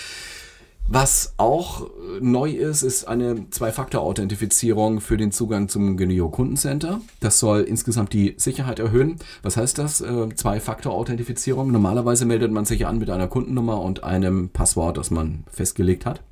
Was 0.90 1.34
auch 1.36 1.82
äh, 1.82 1.90
neu 2.20 2.50
ist, 2.50 2.82
ist 2.82 3.06
eine 3.06 3.50
Zwei-Faktor-Authentifizierung 3.50 5.02
für 5.02 5.18
den 5.18 5.32
Zugang 5.32 5.68
zum 5.68 5.98
Genio 5.98 6.30
Kundencenter. 6.30 7.02
Das 7.20 7.38
soll 7.38 7.60
insgesamt 7.60 8.14
die 8.14 8.34
Sicherheit 8.38 8.78
erhöhen. 8.78 9.16
Was 9.42 9.58
heißt 9.58 9.76
das? 9.76 10.00
Äh, 10.00 10.34
Zwei-Faktor-Authentifizierung. 10.34 11.70
Normalerweise 11.70 12.24
meldet 12.24 12.52
man 12.52 12.64
sich 12.64 12.86
an 12.86 12.98
mit 12.98 13.10
einer 13.10 13.28
Kundennummer 13.28 13.82
und 13.82 14.02
einem 14.02 14.48
Passwort, 14.48 14.96
das 14.96 15.10
man 15.10 15.44
festgelegt 15.52 16.06
hat 16.06 16.22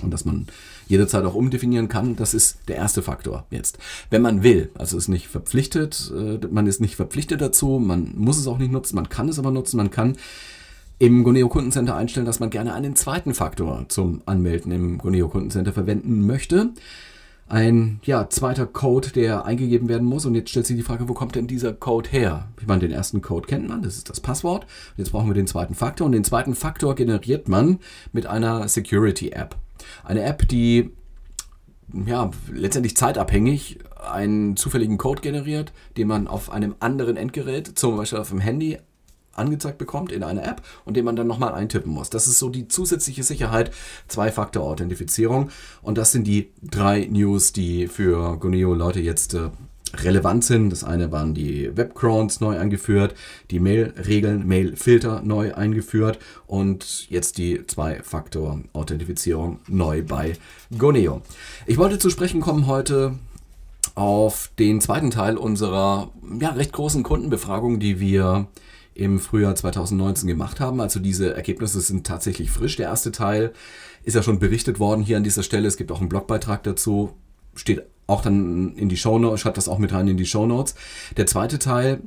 und 0.00 0.12
das 0.12 0.24
man 0.24 0.46
jederzeit 0.86 1.24
auch 1.24 1.34
umdefinieren 1.34 1.88
kann. 1.88 2.14
Das 2.14 2.34
ist 2.34 2.58
der 2.68 2.76
erste 2.76 3.02
Faktor 3.02 3.46
jetzt. 3.50 3.78
Wenn 4.10 4.22
man 4.22 4.44
will, 4.44 4.70
also 4.78 4.96
ist 4.96 5.08
nicht 5.08 5.26
verpflichtet, 5.26 6.12
äh, 6.16 6.38
man 6.46 6.68
ist 6.68 6.80
nicht 6.80 6.94
verpflichtet 6.94 7.40
dazu, 7.40 7.80
man 7.80 8.12
muss 8.16 8.38
es 8.38 8.46
auch 8.46 8.58
nicht 8.58 8.70
nutzen, 8.70 8.94
man 8.94 9.08
kann 9.08 9.28
es 9.28 9.40
aber 9.40 9.50
nutzen, 9.50 9.76
man 9.76 9.90
kann 9.90 10.16
im 10.98 11.22
Goneo 11.22 11.48
Kundencenter 11.48 11.96
einstellen, 11.96 12.26
dass 12.26 12.40
man 12.40 12.50
gerne 12.50 12.74
einen 12.74 12.96
zweiten 12.96 13.34
Faktor 13.34 13.84
zum 13.88 14.22
Anmelden 14.26 14.72
im 14.72 14.98
Goneo 14.98 15.28
Kundencenter 15.28 15.72
verwenden 15.72 16.26
möchte. 16.26 16.70
Ein 17.48 18.00
ja, 18.02 18.28
zweiter 18.28 18.66
Code, 18.66 19.08
der 19.10 19.46
eingegeben 19.46 19.88
werden 19.88 20.06
muss. 20.06 20.26
Und 20.26 20.34
jetzt 20.34 20.50
stellt 20.50 20.66
sich 20.66 20.76
die 20.76 20.82
Frage, 20.82 21.08
wo 21.08 21.14
kommt 21.14 21.34
denn 21.34 21.46
dieser 21.46 21.72
Code 21.72 22.10
her? 22.10 22.48
Ich 22.60 22.66
meine, 22.66 22.80
den 22.80 22.92
ersten 22.92 23.22
Code 23.22 23.46
kennt 23.46 23.68
man, 23.68 23.82
das 23.82 23.96
ist 23.96 24.10
das 24.10 24.20
Passwort. 24.20 24.66
Jetzt 24.96 25.12
brauchen 25.12 25.28
wir 25.28 25.34
den 25.34 25.46
zweiten 25.46 25.74
Faktor. 25.74 26.04
Und 26.04 26.12
den 26.12 26.24
zweiten 26.24 26.54
Faktor 26.54 26.94
generiert 26.94 27.48
man 27.48 27.78
mit 28.12 28.26
einer 28.26 28.68
Security-App. 28.68 29.56
Eine 30.04 30.24
App, 30.24 30.46
die 30.48 30.90
ja, 32.06 32.30
letztendlich 32.52 32.96
zeitabhängig 32.96 33.78
einen 33.96 34.56
zufälligen 34.56 34.98
Code 34.98 35.22
generiert, 35.22 35.72
den 35.96 36.08
man 36.08 36.26
auf 36.26 36.50
einem 36.50 36.74
anderen 36.80 37.16
Endgerät, 37.16 37.78
zum 37.78 37.96
Beispiel 37.96 38.18
auf 38.18 38.28
dem 38.28 38.40
Handy, 38.40 38.78
angezeigt 39.38 39.78
bekommt 39.78 40.12
in 40.12 40.22
einer 40.22 40.44
App 40.44 40.62
und 40.84 40.96
den 40.96 41.04
man 41.04 41.16
dann 41.16 41.26
nochmal 41.26 41.54
eintippen 41.54 41.92
muss. 41.92 42.10
Das 42.10 42.26
ist 42.26 42.38
so 42.38 42.48
die 42.48 42.68
zusätzliche 42.68 43.22
Sicherheit, 43.22 43.70
Zwei-Faktor-Authentifizierung. 44.08 45.50
Und 45.82 45.98
das 45.98 46.12
sind 46.12 46.26
die 46.26 46.50
drei 46.62 47.06
News, 47.10 47.52
die 47.52 47.88
für 47.88 48.36
Guneo 48.38 48.74
Leute 48.74 49.00
jetzt 49.00 49.34
äh, 49.34 49.50
relevant 49.94 50.44
sind. 50.44 50.70
Das 50.70 50.84
eine 50.84 51.12
waren 51.12 51.34
die 51.34 51.76
Webcrowns 51.76 52.40
neu 52.40 52.58
eingeführt, 52.58 53.14
die 53.50 53.60
Mail-Regeln, 53.60 54.46
Mail-Filter 54.46 55.22
neu 55.22 55.54
eingeführt 55.54 56.18
und 56.46 57.08
jetzt 57.10 57.38
die 57.38 57.66
Zwei-Faktor-Authentifizierung 57.66 59.60
neu 59.68 60.02
bei 60.02 60.34
Goneo. 60.76 61.22
Ich 61.66 61.78
wollte 61.78 61.98
zu 61.98 62.10
sprechen 62.10 62.40
kommen 62.40 62.66
heute 62.66 63.14
auf 63.94 64.50
den 64.58 64.80
zweiten 64.80 65.10
Teil 65.10 65.36
unserer 65.36 66.12
ja, 66.40 66.50
recht 66.50 66.72
großen 66.72 67.02
Kundenbefragung, 67.02 67.80
die 67.80 67.98
wir 67.98 68.46
im 68.98 69.20
Frühjahr 69.20 69.54
2019 69.54 70.26
gemacht 70.26 70.58
haben. 70.58 70.80
Also 70.80 70.98
diese 70.98 71.32
Ergebnisse 71.32 71.80
sind 71.80 72.04
tatsächlich 72.04 72.50
frisch. 72.50 72.74
Der 72.76 72.88
erste 72.88 73.12
Teil 73.12 73.52
ist 74.02 74.14
ja 74.14 74.24
schon 74.24 74.40
berichtet 74.40 74.80
worden 74.80 75.02
hier 75.02 75.16
an 75.16 75.22
dieser 75.22 75.44
Stelle. 75.44 75.68
Es 75.68 75.76
gibt 75.76 75.92
auch 75.92 76.00
einen 76.00 76.08
Blogbeitrag 76.08 76.64
dazu. 76.64 77.12
Steht 77.54 77.84
auch 78.08 78.22
dann 78.22 78.74
in 78.74 78.88
die 78.88 78.96
Show 78.96 79.18
Notes, 79.18 79.40
schreibt 79.40 79.56
das 79.56 79.68
auch 79.68 79.78
mit 79.78 79.92
rein 79.92 80.08
in 80.08 80.16
die 80.16 80.26
Show 80.26 80.46
Notes. 80.46 80.74
Der 81.16 81.26
zweite 81.26 81.60
Teil 81.60 82.00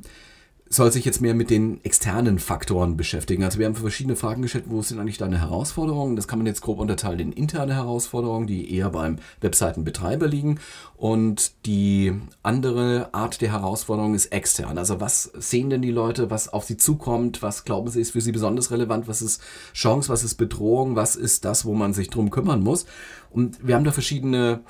soll 0.74 0.90
sich 0.90 1.04
jetzt 1.04 1.20
mehr 1.20 1.34
mit 1.34 1.50
den 1.50 1.84
externen 1.84 2.38
Faktoren 2.38 2.96
beschäftigen. 2.96 3.44
Also 3.44 3.58
wir 3.58 3.66
haben 3.66 3.74
verschiedene 3.74 4.16
Fragen 4.16 4.40
gestellt, 4.40 4.64
wo 4.68 4.80
sind 4.80 4.98
eigentlich 4.98 5.18
deine 5.18 5.38
Herausforderungen? 5.38 6.16
Das 6.16 6.26
kann 6.26 6.38
man 6.38 6.46
jetzt 6.46 6.62
grob 6.62 6.78
unterteilen 6.78 7.20
in 7.20 7.32
interne 7.32 7.74
Herausforderungen, 7.74 8.46
die 8.46 8.74
eher 8.74 8.88
beim 8.88 9.18
Webseitenbetreiber 9.42 10.26
liegen 10.26 10.60
und 10.96 11.52
die 11.66 12.14
andere 12.42 13.12
Art 13.12 13.42
der 13.42 13.52
Herausforderung 13.52 14.14
ist 14.14 14.26
extern. 14.26 14.78
Also 14.78 14.98
was 14.98 15.24
sehen 15.34 15.68
denn 15.68 15.82
die 15.82 15.90
Leute, 15.90 16.30
was 16.30 16.48
auf 16.48 16.64
sie 16.64 16.78
zukommt, 16.78 17.42
was 17.42 17.64
glauben 17.64 17.90
sie 17.90 18.00
ist 18.00 18.12
für 18.12 18.22
sie 18.22 18.32
besonders 18.32 18.70
relevant, 18.70 19.08
was 19.08 19.20
ist 19.20 19.42
Chance, 19.74 20.08
was 20.08 20.24
ist 20.24 20.36
Bedrohung, 20.36 20.96
was 20.96 21.16
ist 21.16 21.44
das, 21.44 21.66
wo 21.66 21.74
man 21.74 21.92
sich 21.92 22.08
drum 22.08 22.30
kümmern 22.30 22.62
muss? 22.62 22.86
Und 23.30 23.66
wir 23.66 23.74
haben 23.74 23.84
da 23.84 23.92
verschiedene 23.92 24.60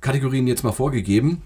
Kategorien 0.00 0.46
jetzt 0.46 0.64
mal 0.64 0.72
vorgegeben. 0.72 1.42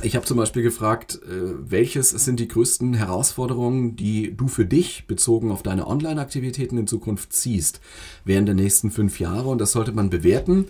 Ich 0.00 0.16
habe 0.16 0.24
zum 0.24 0.38
Beispiel 0.38 0.62
gefragt, 0.62 1.20
äh, 1.22 1.70
welches 1.70 2.10
sind 2.10 2.40
die 2.40 2.48
größten 2.48 2.94
Herausforderungen, 2.94 3.94
die 3.94 4.34
du 4.34 4.48
für 4.48 4.64
dich 4.64 5.06
bezogen 5.06 5.52
auf 5.52 5.62
deine 5.62 5.86
Online-Aktivitäten 5.86 6.78
in 6.78 6.86
Zukunft 6.86 7.32
ziehst 7.32 7.80
während 8.24 8.48
der 8.48 8.54
nächsten 8.54 8.90
fünf 8.90 9.20
Jahre? 9.20 9.50
Und 9.50 9.58
das 9.58 9.72
sollte 9.72 9.92
man 9.92 10.08
bewerten. 10.08 10.66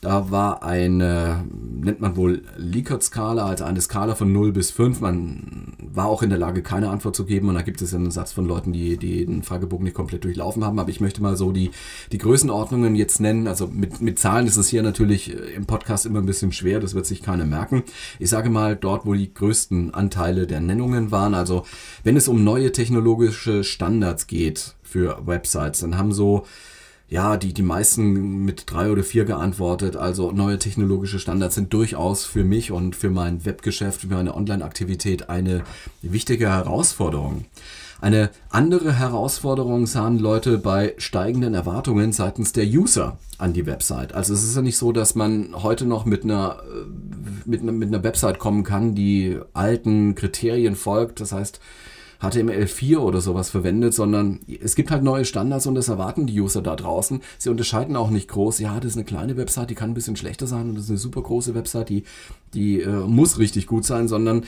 Da 0.00 0.30
war 0.30 0.62
eine, 0.62 1.44
nennt 1.50 2.00
man 2.00 2.16
wohl 2.16 2.42
Likert-Skala, 2.56 3.44
also 3.44 3.64
eine 3.64 3.82
Skala 3.82 4.14
von 4.14 4.32
0 4.32 4.52
bis 4.52 4.70
5. 4.70 5.00
Man 5.02 5.74
war 5.92 6.06
auch 6.06 6.22
in 6.22 6.30
der 6.30 6.38
Lage, 6.38 6.62
keine 6.62 6.88
Antwort 6.88 7.14
zu 7.14 7.26
geben. 7.26 7.50
Und 7.50 7.54
da 7.54 7.60
gibt 7.60 7.82
es 7.82 7.94
einen 7.94 8.10
Satz 8.10 8.32
von 8.32 8.46
Leuten, 8.46 8.72
die, 8.72 8.96
die 8.96 9.26
den 9.26 9.42
Fragebogen 9.42 9.84
nicht 9.84 9.94
komplett 9.94 10.24
durchlaufen 10.24 10.64
haben. 10.64 10.78
Aber 10.78 10.88
ich 10.88 11.02
möchte 11.02 11.20
mal 11.20 11.36
so 11.36 11.52
die, 11.52 11.70
die 12.12 12.18
Größenordnungen 12.18 12.94
jetzt 12.94 13.20
nennen. 13.20 13.46
Also 13.46 13.66
mit, 13.66 14.00
mit 14.00 14.18
Zahlen 14.18 14.46
ist 14.46 14.56
es 14.56 14.68
hier 14.68 14.82
natürlich 14.82 15.36
im 15.54 15.66
Podcast 15.66 16.06
immer 16.06 16.20
ein 16.20 16.26
bisschen 16.26 16.52
schwer. 16.52 16.80
Das 16.80 16.94
wird 16.94 17.04
sich 17.04 17.20
keiner 17.20 17.44
merken. 17.44 17.82
Ich 18.18 18.30
sage 18.30 18.48
mal 18.48 18.76
dort, 18.76 19.04
wo 19.04 19.12
die 19.12 19.34
größten 19.34 19.92
Anteile 19.92 20.46
der 20.46 20.60
Nennungen 20.60 21.10
waren. 21.10 21.34
Also 21.34 21.66
wenn 22.04 22.16
es 22.16 22.26
um 22.26 22.42
neue 22.42 22.72
technologische 22.72 23.64
Standards 23.64 24.26
geht 24.26 24.76
für 24.82 25.26
Websites, 25.26 25.80
dann 25.80 25.98
haben 25.98 26.12
so 26.12 26.46
ja, 27.10 27.36
die, 27.36 27.52
die 27.52 27.62
meisten 27.62 28.44
mit 28.44 28.70
drei 28.70 28.90
oder 28.90 29.02
vier 29.02 29.24
geantwortet. 29.24 29.96
Also 29.96 30.30
neue 30.30 30.60
technologische 30.60 31.18
Standards 31.18 31.56
sind 31.56 31.72
durchaus 31.72 32.24
für 32.24 32.44
mich 32.44 32.70
und 32.70 32.94
für 32.94 33.10
mein 33.10 33.44
Webgeschäft, 33.44 34.02
für 34.02 34.06
meine 34.06 34.34
Online-Aktivität 34.36 35.28
eine 35.28 35.64
wichtige 36.02 36.48
Herausforderung. 36.48 37.46
Eine 38.00 38.30
andere 38.48 38.92
Herausforderung 38.98 39.86
sahen 39.86 40.20
Leute 40.20 40.56
bei 40.56 40.94
steigenden 40.98 41.52
Erwartungen 41.52 42.12
seitens 42.12 42.52
der 42.52 42.64
User 42.64 43.18
an 43.38 43.52
die 43.52 43.66
Website. 43.66 44.14
Also 44.14 44.32
es 44.32 44.44
ist 44.44 44.54
ja 44.54 44.62
nicht 44.62 44.78
so, 44.78 44.92
dass 44.92 45.16
man 45.16 45.50
heute 45.54 45.86
noch 45.86 46.04
mit 46.04 46.22
einer, 46.22 46.62
äh, 46.62 46.86
mit 47.44 47.60
einer, 47.60 47.72
mit 47.72 47.88
einer 47.88 48.04
Website 48.04 48.38
kommen 48.38 48.62
kann, 48.62 48.94
die 48.94 49.38
alten 49.52 50.14
Kriterien 50.14 50.76
folgt. 50.76 51.20
Das 51.20 51.32
heißt, 51.32 51.60
HTML4 52.20 52.98
oder 52.98 53.20
sowas 53.20 53.50
verwendet, 53.50 53.94
sondern 53.94 54.40
es 54.62 54.74
gibt 54.74 54.90
halt 54.90 55.02
neue 55.02 55.24
Standards 55.24 55.66
und 55.66 55.74
das 55.74 55.88
erwarten 55.88 56.26
die 56.26 56.40
User 56.40 56.60
da 56.62 56.76
draußen. 56.76 57.20
Sie 57.38 57.48
unterscheiden 57.48 57.96
auch 57.96 58.10
nicht 58.10 58.28
groß. 58.28 58.58
Ja, 58.58 58.78
das 58.78 58.92
ist 58.92 58.96
eine 58.96 59.04
kleine 59.04 59.36
Website, 59.36 59.70
die 59.70 59.74
kann 59.74 59.90
ein 59.90 59.94
bisschen 59.94 60.16
schlechter 60.16 60.46
sein 60.46 60.68
und 60.68 60.74
das 60.74 60.84
ist 60.84 60.90
eine 60.90 60.98
super 60.98 61.22
große 61.22 61.54
Website, 61.54 61.88
die, 61.88 62.04
die 62.52 62.80
äh, 62.80 62.88
muss 62.88 63.38
richtig 63.38 63.66
gut 63.66 63.84
sein, 63.84 64.06
sondern 64.06 64.44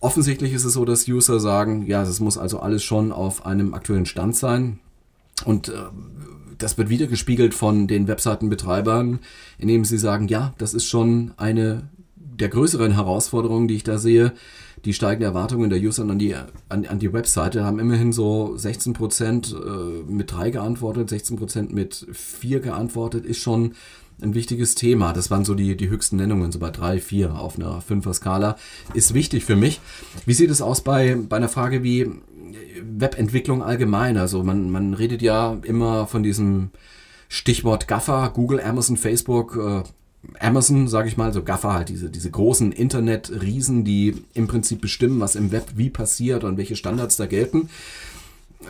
offensichtlich 0.00 0.52
ist 0.52 0.64
es 0.64 0.74
so, 0.74 0.84
dass 0.84 1.08
User 1.08 1.38
sagen, 1.38 1.86
ja, 1.86 2.02
es 2.02 2.20
muss 2.20 2.36
also 2.36 2.60
alles 2.60 2.82
schon 2.82 3.12
auf 3.12 3.46
einem 3.46 3.74
aktuellen 3.74 4.06
Stand 4.06 4.36
sein. 4.36 4.80
Und 5.44 5.68
äh, 5.68 5.74
das 6.58 6.78
wird 6.78 6.88
wieder 6.88 7.06
gespiegelt 7.06 7.54
von 7.54 7.86
den 7.86 8.08
Webseitenbetreibern, 8.08 9.20
indem 9.58 9.84
sie 9.84 9.98
sagen, 9.98 10.28
ja, 10.28 10.52
das 10.58 10.74
ist 10.74 10.86
schon 10.86 11.32
eine 11.36 11.88
der 12.16 12.48
größeren 12.48 12.92
Herausforderungen, 12.92 13.68
die 13.68 13.76
ich 13.76 13.84
da 13.84 13.98
sehe 13.98 14.32
die 14.84 14.92
steigenden 14.92 15.28
Erwartungen 15.28 15.70
der 15.70 15.80
User 15.80 16.02
an 16.02 16.18
die, 16.18 16.34
an, 16.34 16.86
an 16.86 16.98
die 16.98 17.12
Webseite 17.12 17.64
haben 17.64 17.78
immerhin 17.78 18.12
so 18.12 18.56
16 18.56 18.92
Prozent 18.92 19.54
äh, 19.54 20.10
mit 20.10 20.32
3 20.32 20.50
geantwortet, 20.50 21.08
16 21.08 21.36
Prozent 21.36 21.72
mit 21.72 22.06
4 22.12 22.60
geantwortet, 22.60 23.24
ist 23.24 23.38
schon 23.38 23.74
ein 24.22 24.34
wichtiges 24.34 24.74
Thema. 24.74 25.12
Das 25.12 25.30
waren 25.30 25.44
so 25.44 25.54
die, 25.54 25.76
die 25.76 25.88
höchsten 25.88 26.16
Nennungen, 26.16 26.52
so 26.52 26.58
bei 26.58 26.70
3, 26.70 27.00
4 27.00 27.34
auf 27.34 27.56
einer 27.56 27.82
5er 27.82 28.14
Skala. 28.14 28.56
Ist 28.92 29.14
wichtig 29.14 29.44
für 29.44 29.56
mich. 29.56 29.80
Wie 30.26 30.34
sieht 30.34 30.50
es 30.50 30.62
aus 30.62 30.82
bei, 30.82 31.16
bei 31.16 31.36
einer 31.36 31.48
Frage 31.48 31.82
wie 31.82 32.10
Webentwicklung 32.82 33.62
allgemein? 33.62 34.16
Also 34.16 34.44
man, 34.44 34.70
man 34.70 34.94
redet 34.94 35.22
ja 35.22 35.56
immer 35.62 36.06
von 36.06 36.22
diesem 36.22 36.70
Stichwort 37.28 37.88
GAFA, 37.88 38.28
Google, 38.28 38.60
Amazon, 38.60 38.96
Facebook, 38.96 39.56
äh, 39.56 39.82
Amazon, 40.40 40.88
sage 40.88 41.08
ich 41.08 41.16
mal, 41.16 41.32
so 41.32 41.42
Gaffer 41.42 41.74
halt, 41.74 41.88
diese, 41.88 42.10
diese 42.10 42.30
großen 42.30 42.72
Internet-Riesen, 42.72 43.84
die 43.84 44.14
im 44.34 44.46
Prinzip 44.46 44.80
bestimmen, 44.80 45.20
was 45.20 45.36
im 45.36 45.52
Web 45.52 45.72
wie 45.76 45.90
passiert 45.90 46.44
und 46.44 46.56
welche 46.56 46.76
Standards 46.76 47.16
da 47.16 47.26
gelten. 47.26 47.68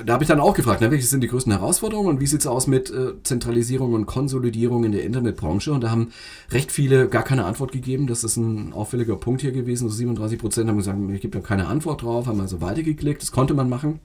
Da 0.05 0.15
habe 0.15 0.25
ich 0.25 0.29
dann 0.29 0.41
auch 0.41 0.55
gefragt, 0.55 0.81
ne, 0.81 0.91
welche 0.91 1.07
sind 1.07 1.21
die 1.21 1.29
größten 1.29 1.53
Herausforderungen 1.53 2.09
und 2.09 2.21
wie 2.21 2.27
sieht 2.27 2.41
es 2.41 2.47
aus 2.47 2.67
mit 2.67 2.91
äh, 2.91 3.13
Zentralisierung 3.23 3.93
und 3.93 4.07
Konsolidierung 4.07 4.85
in 4.85 4.93
der 4.93 5.05
Internetbranche? 5.05 5.73
Und 5.73 5.83
da 5.83 5.91
haben 5.91 6.13
recht 6.51 6.73
viele 6.73 7.09
gar 7.09 7.23
keine 7.23 7.45
Antwort 7.45 7.71
gegeben. 7.71 8.07
Das 8.09 8.25
ist 8.25 8.37
ein 8.37 8.73
auffälliger 8.73 9.17
Punkt 9.17 9.43
hier 9.43 9.53
gewesen. 9.53 9.89
So 9.89 9.95
37 9.95 10.39
Prozent 10.39 10.69
haben 10.69 10.79
gesagt, 10.79 10.99
ich 11.13 11.21
gebe 11.21 11.39
da 11.39 11.47
keine 11.47 11.69
Antwort 11.69 12.03
drauf, 12.03 12.27
haben 12.27 12.41
also 12.41 12.61
weitergeklickt. 12.61 13.23
Das 13.23 13.31
konnte 13.31 13.55
man 13.55 13.69
machen. 13.69 14.01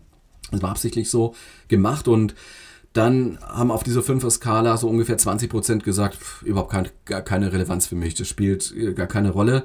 Das 0.52 0.62
war 0.62 0.70
absichtlich 0.70 1.10
so 1.10 1.34
gemacht 1.68 2.08
und 2.08 2.36
dann 2.94 3.38
haben 3.42 3.72
auf 3.72 3.84
dieser 3.84 4.02
5er-Skala 4.02 4.78
so 4.78 4.90
ungefähr 4.90 5.18
20% 5.18 5.80
gesagt, 5.80 6.16
pff, 6.16 6.42
überhaupt 6.42 6.72
kein, 6.72 6.90
gar 7.06 7.22
keine 7.22 7.52
Relevanz 7.52 7.88
für 7.88 7.96
mich, 7.96 8.16
das 8.16 8.28
spielt 8.28 8.74
äh, 8.76 8.94
gar 8.94 9.08
keine 9.08 9.32
Rolle. 9.32 9.64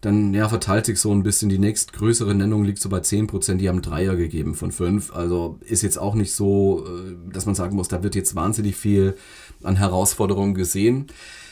Dann 0.00 0.34
ja, 0.34 0.48
verteilt 0.48 0.84
sich 0.84 1.00
so 1.00 1.12
ein 1.12 1.22
bisschen, 1.22 1.48
die 1.48 1.58
nächstgrößere 1.58 2.34
Nennung 2.34 2.64
liegt 2.64 2.78
so 2.78 2.90
bei 2.90 2.98
10%, 2.98 3.54
die 3.54 3.68
haben 3.68 3.80
Dreier 3.80 4.16
gegeben 4.16 4.54
von 4.54 4.70
5. 4.70 5.14
Also 5.14 5.58
ist 5.64 5.82
jetzt 5.82 5.98
auch 5.98 6.14
nicht 6.14 6.34
so, 6.34 6.84
äh, 6.86 7.32
dass 7.32 7.46
man 7.46 7.54
sagen 7.54 7.76
muss, 7.76 7.88
da 7.88 8.02
wird 8.02 8.14
jetzt 8.14 8.34
wahnsinnig 8.34 8.76
viel 8.76 9.16
an 9.62 9.76
Herausforderungen 9.76 10.54
gesehen. 10.54 11.06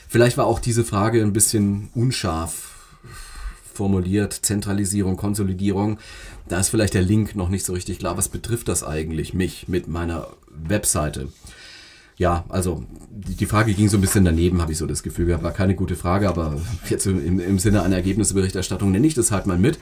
Vielleicht 0.09 0.37
war 0.37 0.47
auch 0.47 0.59
diese 0.59 0.85
Frage 0.85 1.23
ein 1.23 1.33
bisschen 1.33 1.89
unscharf 1.95 2.72
formuliert, 3.73 4.33
Zentralisierung, 4.33 5.17
Konsolidierung. 5.17 5.99
Da 6.49 6.61
ist 6.61 6.69
vielleicht 6.69 6.95
der 6.95 7.03
Link 7.03 7.37
noch 7.37 7.49
nicht 7.49 7.65
so 7.65 7.73
richtig 7.73 7.99
klar. 7.99 8.17
Was 8.17 8.29
betrifft 8.29 8.69
das 8.69 8.85
eigentlich 8.85 9.35
mich 9.35 9.69
mit 9.69 9.89
meiner 9.89 10.29
Webseite? 10.49 11.29
Ja, 12.19 12.45
also 12.49 12.85
die, 13.11 13.47
Frage 13.47 13.75
ging 13.75 13.89
so 13.89 13.97
ein 13.97 14.01
bisschen 14.01 14.25
daneben, 14.25 14.61
habe 14.61 14.73
ich 14.73 14.79
so 14.79 14.87
das 14.87 15.03
Gefühl 15.03 15.27
gehabt. 15.27 15.43
War 15.43 15.53
keine 15.53 15.75
gute 15.75 15.97
Frage, 15.97 16.29
aber 16.29 16.61
jetzt 16.89 17.07
im, 17.07 17.41
im 17.41 17.59
Sinne 17.59 17.83
einer 17.83 17.97
Ergebnisberichterstattung 17.97 18.93
nenne 18.93 19.07
ich 19.07 19.15
das 19.15 19.33
halt 19.33 19.47
mal 19.47 19.59
mit. 19.59 19.79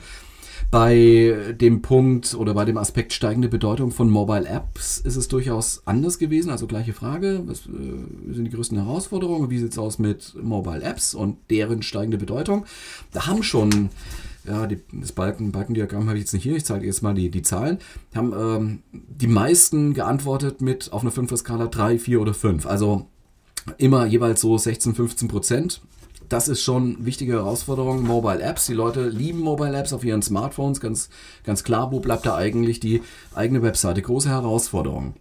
Bei 0.71 1.53
dem 1.59 1.81
Punkt 1.81 2.33
oder 2.33 2.53
bei 2.53 2.63
dem 2.63 2.77
Aspekt 2.77 3.11
steigende 3.11 3.49
Bedeutung 3.49 3.91
von 3.91 4.09
Mobile 4.09 4.47
Apps 4.47 4.99
ist 4.99 5.17
es 5.17 5.27
durchaus 5.27 5.81
anders 5.85 6.17
gewesen. 6.17 6.49
Also 6.49 6.65
gleiche 6.65 6.93
Frage, 6.93 7.43
was 7.45 7.65
äh, 7.67 8.33
sind 8.33 8.45
die 8.45 8.51
größten 8.51 8.77
Herausforderungen? 8.77 9.49
Wie 9.49 9.59
sieht 9.59 9.73
es 9.73 9.77
aus 9.77 9.99
mit 9.99 10.33
Mobile 10.41 10.81
Apps 10.81 11.13
und 11.13 11.37
deren 11.49 11.81
steigende 11.83 12.17
Bedeutung? 12.17 12.65
Da 13.11 13.27
haben 13.27 13.43
schon 13.43 13.89
ja, 14.45 14.65
die, 14.65 14.79
das 14.93 15.11
Balken, 15.11 15.51
Balkendiagramm 15.51 16.07
habe 16.07 16.17
ich 16.17 16.23
jetzt 16.23 16.33
nicht 16.33 16.43
hier, 16.43 16.55
ich 16.55 16.65
zeige 16.65 16.85
jetzt 16.85 17.03
mal 17.03 17.13
die, 17.13 17.29
die 17.29 17.41
Zahlen, 17.41 17.77
haben 18.15 18.33
ähm, 18.33 18.79
die 18.91 19.27
meisten 19.27 19.93
geantwortet 19.93 20.61
mit 20.61 20.93
auf 20.93 21.01
einer 21.01 21.11
5er-Skala 21.11 21.67
3, 21.67 21.99
4 21.99 22.21
oder 22.21 22.33
5. 22.33 22.65
Also 22.65 23.07
immer 23.77 24.05
jeweils 24.05 24.41
so 24.41 24.57
16, 24.57 24.95
15 24.95 25.27
Prozent. 25.27 25.81
Das 26.31 26.47
ist 26.47 26.61
schon 26.61 26.95
eine 26.95 27.05
wichtige 27.05 27.33
Herausforderung. 27.33 28.03
Mobile 28.03 28.41
Apps, 28.41 28.65
die 28.65 28.73
Leute 28.73 29.09
lieben 29.09 29.39
Mobile 29.39 29.77
Apps 29.77 29.91
auf 29.91 30.05
ihren 30.05 30.21
Smartphones, 30.21 30.79
ganz, 30.79 31.09
ganz 31.43 31.65
klar, 31.65 31.91
wo 31.91 31.99
bleibt 31.99 32.25
da 32.25 32.37
eigentlich 32.37 32.79
die 32.79 33.01
eigene 33.35 33.61
Webseite? 33.61 34.01
Große 34.01 34.29
Herausforderung. 34.29 35.15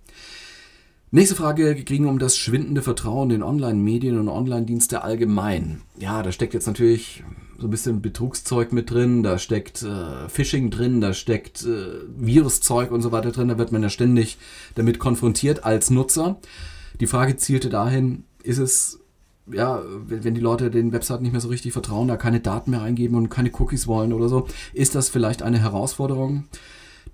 Nächste 1.10 1.34
Frage 1.34 1.74
ging 1.74 2.06
um 2.06 2.20
das 2.20 2.36
schwindende 2.36 2.80
Vertrauen 2.80 3.32
in 3.32 3.42
Online-Medien 3.42 4.20
und 4.20 4.28
Online-Dienste 4.28 5.02
allgemein. 5.02 5.82
Ja, 5.98 6.22
da 6.22 6.30
steckt 6.30 6.54
jetzt 6.54 6.68
natürlich 6.68 7.24
so 7.58 7.66
ein 7.66 7.70
bisschen 7.70 8.02
Betrugszeug 8.02 8.72
mit 8.72 8.92
drin, 8.92 9.24
da 9.24 9.38
steckt 9.38 9.82
äh, 9.82 10.28
Phishing 10.28 10.70
drin, 10.70 11.00
da 11.00 11.12
steckt 11.12 11.64
äh, 11.64 12.04
Viruszeug 12.16 12.92
und 12.92 13.02
so 13.02 13.10
weiter 13.10 13.32
drin. 13.32 13.48
Da 13.48 13.58
wird 13.58 13.72
man 13.72 13.82
ja 13.82 13.88
ständig 13.88 14.38
damit 14.76 15.00
konfrontiert 15.00 15.64
als 15.64 15.90
Nutzer. 15.90 16.38
Die 17.00 17.08
Frage 17.08 17.36
zielte 17.36 17.68
dahin, 17.68 18.22
ist 18.44 18.58
es 18.58 18.99
ja, 19.52 19.82
wenn 20.06 20.34
die 20.34 20.40
Leute 20.40 20.70
den 20.70 20.92
Webseiten 20.92 21.22
nicht 21.22 21.32
mehr 21.32 21.40
so 21.40 21.48
richtig 21.48 21.72
vertrauen, 21.72 22.08
da 22.08 22.16
keine 22.16 22.40
Daten 22.40 22.70
mehr 22.70 22.82
eingeben 22.82 23.16
und 23.16 23.28
keine 23.28 23.50
Cookies 23.58 23.86
wollen 23.86 24.12
oder 24.12 24.28
so, 24.28 24.46
ist 24.72 24.94
das 24.94 25.08
vielleicht 25.08 25.42
eine 25.42 25.58
Herausforderung? 25.58 26.44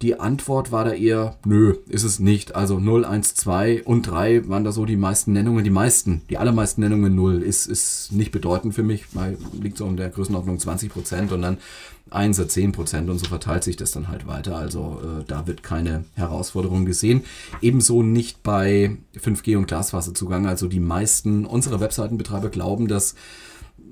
Die 0.02 0.20
Antwort 0.20 0.72
war 0.72 0.84
da 0.84 0.92
eher, 0.92 1.36
nö, 1.44 1.74
ist 1.88 2.04
es 2.04 2.18
nicht. 2.18 2.54
Also 2.54 2.78
0, 2.78 3.04
1, 3.04 3.34
2 3.34 3.84
und 3.84 4.02
3 4.02 4.48
waren 4.48 4.64
da 4.64 4.72
so 4.72 4.84
die 4.84 4.96
meisten 4.96 5.32
Nennungen. 5.32 5.64
Die 5.64 5.70
meisten, 5.70 6.22
die 6.28 6.38
allermeisten 6.38 6.82
Nennungen 6.82 7.14
0 7.14 7.42
ist, 7.42 7.66
ist 7.66 8.12
nicht 8.12 8.30
bedeutend 8.30 8.74
für 8.74 8.82
mich, 8.82 9.14
weil 9.14 9.38
liegt 9.60 9.78
so 9.78 9.86
in 9.86 9.96
der 9.96 10.10
Größenordnung 10.10 10.58
20 10.58 10.92
Prozent 10.92 11.32
und 11.32 11.42
dann 11.42 11.58
1 12.10 12.38
oder 12.38 12.48
10 12.48 12.72
Prozent 12.72 13.10
und 13.10 13.18
so 13.18 13.26
verteilt 13.26 13.64
sich 13.64 13.76
das 13.76 13.90
dann 13.90 14.08
halt 14.08 14.26
weiter. 14.26 14.56
Also 14.56 15.00
äh, 15.02 15.24
da 15.26 15.46
wird 15.46 15.62
keine 15.62 16.04
Herausforderung 16.14 16.84
gesehen. 16.84 17.24
Ebenso 17.60 18.02
nicht 18.02 18.42
bei 18.42 18.96
5G 19.18 19.56
und 19.56 19.66
Glasfaserzugang. 19.66 20.46
Also 20.46 20.68
die 20.68 20.80
meisten 20.80 21.46
unserer 21.46 21.80
Webseitenbetreiber 21.80 22.50
glauben, 22.50 22.86
dass 22.86 23.16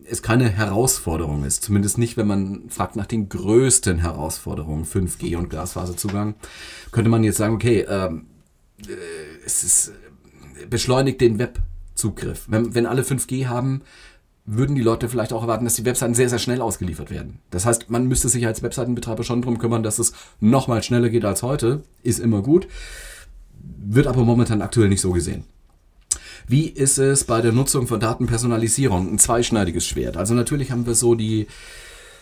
es 0.08 0.22
keine 0.22 0.48
Herausforderung 0.48 1.44
ist. 1.44 1.62
Zumindest 1.62 1.98
nicht, 1.98 2.16
wenn 2.16 2.26
man 2.26 2.68
fragt 2.68 2.96
nach 2.96 3.06
den 3.06 3.28
größten 3.28 3.98
Herausforderungen, 3.98 4.84
5G 4.84 5.36
und 5.36 5.50
Glasfaserzugang. 5.50 6.34
Könnte 6.92 7.10
man 7.10 7.24
jetzt 7.24 7.38
sagen, 7.38 7.54
okay, 7.54 7.86
ähm, 7.88 8.26
äh, 8.86 8.92
es 9.44 9.62
ist, 9.62 9.88
äh, 10.60 10.66
beschleunigt 10.66 11.20
den 11.20 11.38
Webzugriff. 11.38 12.46
Wenn, 12.48 12.74
wenn 12.74 12.86
alle 12.86 13.02
5G 13.02 13.46
haben, 13.46 13.82
würden 14.46 14.76
die 14.76 14.82
Leute 14.82 15.08
vielleicht 15.08 15.32
auch 15.32 15.42
erwarten, 15.42 15.64
dass 15.64 15.76
die 15.76 15.86
Webseiten 15.86 16.14
sehr, 16.14 16.28
sehr 16.28 16.38
schnell 16.38 16.60
ausgeliefert 16.60 17.10
werden. 17.10 17.40
Das 17.50 17.64
heißt, 17.64 17.88
man 17.88 18.06
müsste 18.06 18.28
sich 18.28 18.46
als 18.46 18.62
Webseitenbetreiber 18.62 19.24
schon 19.24 19.40
darum 19.40 19.58
kümmern, 19.58 19.82
dass 19.82 19.98
es 19.98 20.12
nochmal 20.40 20.82
schneller 20.82 21.08
geht 21.08 21.24
als 21.24 21.42
heute. 21.42 21.82
Ist 22.02 22.18
immer 22.18 22.42
gut. 22.42 22.68
Wird 23.58 24.06
aber 24.06 24.24
momentan 24.24 24.60
aktuell 24.60 24.90
nicht 24.90 25.00
so 25.00 25.12
gesehen. 25.12 25.44
Wie 26.46 26.66
ist 26.66 26.98
es 26.98 27.24
bei 27.24 27.40
der 27.40 27.52
Nutzung 27.52 27.86
von 27.86 28.00
Datenpersonalisierung? 28.00 29.12
Ein 29.12 29.18
zweischneidiges 29.18 29.86
Schwert. 29.86 30.16
Also 30.16 30.34
natürlich 30.34 30.70
haben 30.70 30.86
wir 30.86 30.94
so 30.94 31.14
die, 31.14 31.46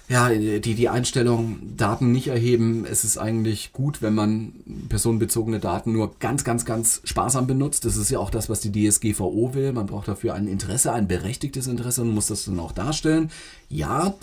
ja, 0.08 0.28
die, 0.28 0.74
die 0.74 0.88
Einstellung, 0.88 1.58
Daten 1.76 2.12
nicht 2.12 2.28
erheben. 2.28 2.84
Es 2.88 3.02
ist 3.04 3.18
eigentlich 3.18 3.72
gut, 3.72 4.02
wenn 4.02 4.14
man 4.14 4.52
personenbezogene 4.88 5.58
Daten 5.58 5.92
nur 5.92 6.18
ganz, 6.18 6.44
ganz, 6.44 6.64
ganz 6.64 7.00
sparsam 7.04 7.46
benutzt. 7.46 7.84
Das 7.84 7.96
ist 7.96 8.10
ja 8.10 8.18
auch 8.18 8.30
das, 8.30 8.48
was 8.48 8.60
die 8.60 8.70
DSGVO 8.70 9.54
will. 9.54 9.72
Man 9.72 9.86
braucht 9.86 10.08
dafür 10.08 10.34
ein 10.34 10.46
Interesse, 10.46 10.92
ein 10.92 11.08
berechtigtes 11.08 11.66
Interesse 11.66 12.02
und 12.02 12.14
muss 12.14 12.28
das 12.28 12.44
dann 12.44 12.60
auch 12.60 12.72
darstellen. 12.72 13.30
Ja, 13.68 14.14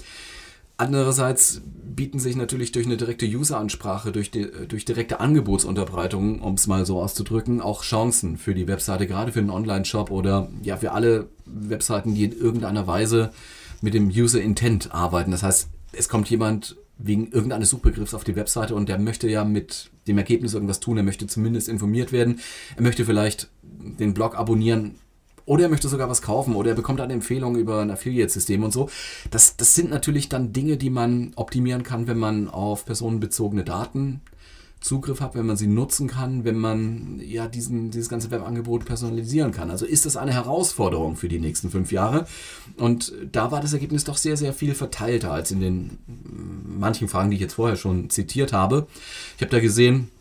Andererseits 0.79 1.61
bieten 1.65 2.19
sich 2.19 2.37
natürlich 2.37 2.71
durch 2.71 2.85
eine 2.85 2.95
direkte 2.95 3.25
User-Ansprache, 3.25 4.13
durch, 4.13 4.31
die, 4.31 4.47
durch 4.69 4.85
direkte 4.85 5.19
Angebotsunterbreitung, 5.19 6.39
um 6.39 6.53
es 6.53 6.67
mal 6.67 6.85
so 6.85 7.01
auszudrücken, 7.01 7.59
auch 7.59 7.83
Chancen 7.83 8.37
für 8.37 8.55
die 8.55 8.65
Webseite, 8.65 9.05
gerade 9.05 9.33
für 9.33 9.39
einen 9.39 9.49
Online-Shop 9.49 10.09
oder 10.09 10.49
ja 10.63 10.77
für 10.77 10.93
alle 10.93 11.27
Webseiten, 11.45 12.15
die 12.15 12.23
in 12.23 12.31
irgendeiner 12.31 12.87
Weise 12.87 13.31
mit 13.81 13.93
dem 13.93 14.07
User-Intent 14.07 14.93
arbeiten. 14.93 15.31
Das 15.31 15.43
heißt, 15.43 15.67
es 15.91 16.07
kommt 16.07 16.29
jemand 16.29 16.77
wegen 16.97 17.29
irgendeines 17.29 17.71
Suchbegriffs 17.71 18.13
auf 18.13 18.23
die 18.23 18.37
Webseite 18.37 18.73
und 18.73 18.87
der 18.87 18.99
möchte 18.99 19.27
ja 19.27 19.43
mit 19.43 19.91
dem 20.07 20.17
Ergebnis 20.17 20.53
irgendwas 20.53 20.79
tun, 20.79 20.95
er 20.95 21.03
möchte 21.03 21.27
zumindest 21.27 21.67
informiert 21.67 22.13
werden, 22.13 22.39
er 22.77 22.83
möchte 22.83 23.03
vielleicht 23.03 23.49
den 23.61 24.13
Blog 24.13 24.39
abonnieren, 24.39 24.95
oder 25.49 25.63
er 25.63 25.69
möchte 25.69 25.89
sogar 25.89 26.07
was 26.09 26.21
kaufen 26.21 26.55
oder 26.55 26.69
er 26.69 26.75
bekommt 26.75 27.01
eine 27.01 27.11
Empfehlung 27.11 27.55
über 27.55 27.81
ein 27.81 27.89
Affiliate-System 27.89 28.63
und 28.63 28.71
so. 28.71 28.87
Das, 29.31 29.57
das 29.57 29.73
sind 29.73 29.89
natürlich 29.89 30.29
dann 30.29 30.53
Dinge, 30.53 30.77
die 30.77 30.91
man 30.91 31.31
optimieren 31.35 31.81
kann, 31.81 32.05
wenn 32.05 32.19
man 32.19 32.47
auf 32.47 32.85
personenbezogene 32.85 33.63
Daten 33.63 34.21
Zugriff 34.79 35.21
hat, 35.21 35.33
wenn 35.33 35.47
man 35.47 35.57
sie 35.57 35.65
nutzen 35.65 36.07
kann, 36.07 36.45
wenn 36.45 36.57
man 36.57 37.19
ja 37.19 37.47
diesen, 37.47 37.89
dieses 37.89 38.09
ganze 38.09 38.29
Webangebot 38.29 38.85
personalisieren 38.85 39.51
kann. 39.51 39.71
Also 39.71 39.87
ist 39.87 40.05
das 40.05 40.17
eine 40.17 40.33
Herausforderung 40.33 41.15
für 41.15 41.27
die 41.27 41.39
nächsten 41.39 41.71
fünf 41.71 41.91
Jahre. 41.91 42.27
Und 42.77 43.11
da 43.31 43.51
war 43.51 43.59
das 43.59 43.73
Ergebnis 43.73 44.03
doch 44.03 44.17
sehr, 44.17 44.37
sehr 44.37 44.53
viel 44.53 44.75
verteilter 44.75 45.31
als 45.31 45.49
in 45.49 45.61
den 45.61 45.97
manchen 46.77 47.07
Fragen, 47.07 47.31
die 47.31 47.35
ich 47.35 47.41
jetzt 47.41 47.55
vorher 47.55 47.75
schon 47.75 48.11
zitiert 48.11 48.53
habe. 48.53 48.85
Ich 49.35 49.41
habe 49.41 49.51
da 49.51 49.59
gesehen, 49.59 50.11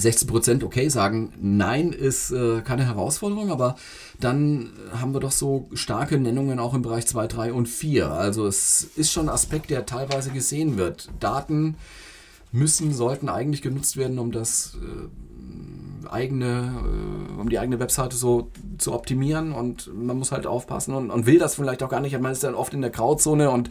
16 0.00 0.28
Prozent, 0.28 0.64
okay, 0.64 0.88
sagen, 0.88 1.32
nein, 1.40 1.92
ist 1.92 2.30
äh, 2.30 2.60
keine 2.62 2.86
Herausforderung, 2.86 3.50
aber 3.50 3.76
dann 4.20 4.70
haben 4.92 5.12
wir 5.14 5.20
doch 5.20 5.32
so 5.32 5.68
starke 5.74 6.18
Nennungen 6.18 6.58
auch 6.58 6.74
im 6.74 6.82
Bereich 6.82 7.06
2, 7.06 7.26
3 7.26 7.52
und 7.52 7.68
4. 7.68 8.10
Also 8.10 8.46
es 8.46 8.88
ist 8.96 9.12
schon 9.12 9.28
ein 9.28 9.34
Aspekt, 9.34 9.70
der 9.70 9.86
teilweise 9.86 10.30
gesehen 10.30 10.76
wird. 10.76 11.08
Daten 11.20 11.76
müssen, 12.52 12.94
sollten 12.94 13.28
eigentlich 13.28 13.62
genutzt 13.62 13.96
werden, 13.96 14.18
um 14.18 14.32
das 14.32 14.76
äh, 14.76 15.08
eigene, 16.10 16.82
äh, 17.36 17.40
um 17.40 17.48
die 17.48 17.58
eigene 17.58 17.80
Webseite 17.80 18.16
so 18.16 18.50
zu 18.78 18.92
optimieren 18.92 19.52
und 19.52 19.90
man 19.94 20.18
muss 20.18 20.32
halt 20.32 20.46
aufpassen 20.46 20.94
und, 20.94 21.10
und 21.10 21.26
will 21.26 21.38
das 21.38 21.56
vielleicht 21.56 21.82
auch 21.82 21.88
gar 21.88 22.00
nicht. 22.00 22.18
Man 22.18 22.32
ist 22.32 22.44
dann 22.44 22.54
oft 22.54 22.74
in 22.74 22.80
der 22.80 22.90
Grauzone 22.90 23.50
und 23.50 23.70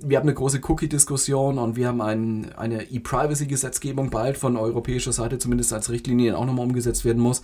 wir 0.00 0.16
haben 0.16 0.26
eine 0.26 0.34
große 0.34 0.60
Cookie-Diskussion 0.62 1.58
und 1.58 1.76
wir 1.76 1.88
haben 1.88 2.00
ein, 2.00 2.52
eine 2.56 2.90
E-Privacy-Gesetzgebung 2.90 4.10
bald 4.10 4.38
von 4.38 4.56
europäischer 4.56 5.12
Seite, 5.12 5.38
zumindest 5.38 5.72
als 5.72 5.90
Richtlinie 5.90 6.36
auch 6.36 6.46
nochmal 6.46 6.66
umgesetzt 6.66 7.04
werden 7.04 7.22
muss. 7.22 7.42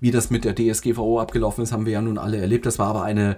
Wie 0.00 0.10
das 0.10 0.30
mit 0.30 0.44
der 0.44 0.54
DSGVO 0.54 1.20
abgelaufen 1.20 1.62
ist, 1.62 1.72
haben 1.72 1.84
wir 1.84 1.92
ja 1.92 2.00
nun 2.00 2.16
alle 2.16 2.38
erlebt. 2.38 2.64
Das 2.64 2.78
war 2.78 2.88
aber 2.88 3.02
eine, 3.02 3.36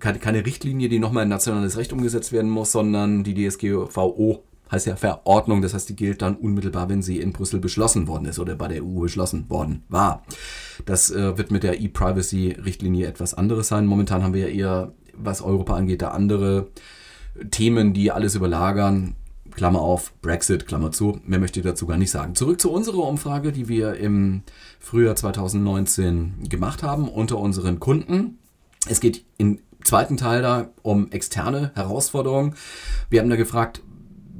keine, 0.00 0.18
keine 0.18 0.44
Richtlinie, 0.44 0.88
die 0.88 0.98
nochmal 0.98 1.22
in 1.22 1.28
nationales 1.28 1.76
Recht 1.76 1.92
umgesetzt 1.92 2.32
werden 2.32 2.50
muss, 2.50 2.72
sondern 2.72 3.22
die 3.22 3.34
DSGVO 3.48 4.42
heißt 4.70 4.86
ja 4.86 4.96
Verordnung, 4.96 5.62
das 5.62 5.74
heißt, 5.74 5.88
die 5.88 5.96
gilt 5.96 6.22
dann 6.22 6.36
unmittelbar, 6.36 6.88
wenn 6.88 7.02
sie 7.02 7.18
in 7.18 7.32
Brüssel 7.32 7.60
beschlossen 7.60 8.06
worden 8.06 8.26
ist 8.26 8.38
oder 8.38 8.54
bei 8.54 8.68
der 8.68 8.84
EU 8.84 9.00
beschlossen 9.00 9.48
worden 9.50 9.82
war. 9.88 10.22
Das 10.86 11.10
äh, 11.10 11.36
wird 11.36 11.50
mit 11.50 11.62
der 11.62 11.80
E-Privacy-Richtlinie 11.80 13.06
etwas 13.06 13.34
anderes 13.34 13.68
sein. 13.68 13.86
Momentan 13.86 14.22
haben 14.22 14.34
wir 14.34 14.48
ja 14.48 14.54
eher, 14.54 14.92
was 15.14 15.42
Europa 15.42 15.74
angeht, 15.74 16.02
da 16.02 16.08
andere 16.08 16.68
Themen, 17.50 17.92
die 17.92 18.12
alles 18.12 18.34
überlagern. 18.34 19.16
Klammer 19.50 19.80
auf, 19.80 20.12
Brexit, 20.22 20.66
Klammer 20.68 20.92
zu. 20.92 21.20
Mehr 21.26 21.40
möchte 21.40 21.58
ich 21.58 21.66
dazu 21.66 21.86
gar 21.86 21.96
nicht 21.96 22.12
sagen. 22.12 22.36
Zurück 22.36 22.60
zu 22.60 22.70
unserer 22.70 23.06
Umfrage, 23.06 23.50
die 23.50 23.68
wir 23.68 23.94
im 23.94 24.42
Frühjahr 24.78 25.16
2019 25.16 26.48
gemacht 26.48 26.84
haben 26.84 27.08
unter 27.08 27.38
unseren 27.38 27.80
Kunden. 27.80 28.38
Es 28.88 29.00
geht 29.00 29.24
im 29.38 29.58
zweiten 29.84 30.16
Teil 30.16 30.42
da 30.42 30.68
um 30.82 31.10
externe 31.10 31.72
Herausforderungen. 31.74 32.54
Wir 33.08 33.20
haben 33.20 33.30
da 33.30 33.36
gefragt, 33.36 33.82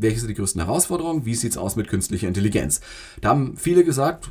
welche 0.02 0.20
sind 0.20 0.28
die 0.28 0.34
größten 0.34 0.62
Herausforderungen? 0.62 1.24
Wie 1.24 1.34
sieht 1.34 1.52
es 1.52 1.58
aus 1.58 1.76
mit 1.76 1.88
künstlicher 1.88 2.28
Intelligenz? 2.28 2.80
Da 3.20 3.30
haben 3.30 3.56
viele 3.56 3.84
gesagt, 3.84 4.30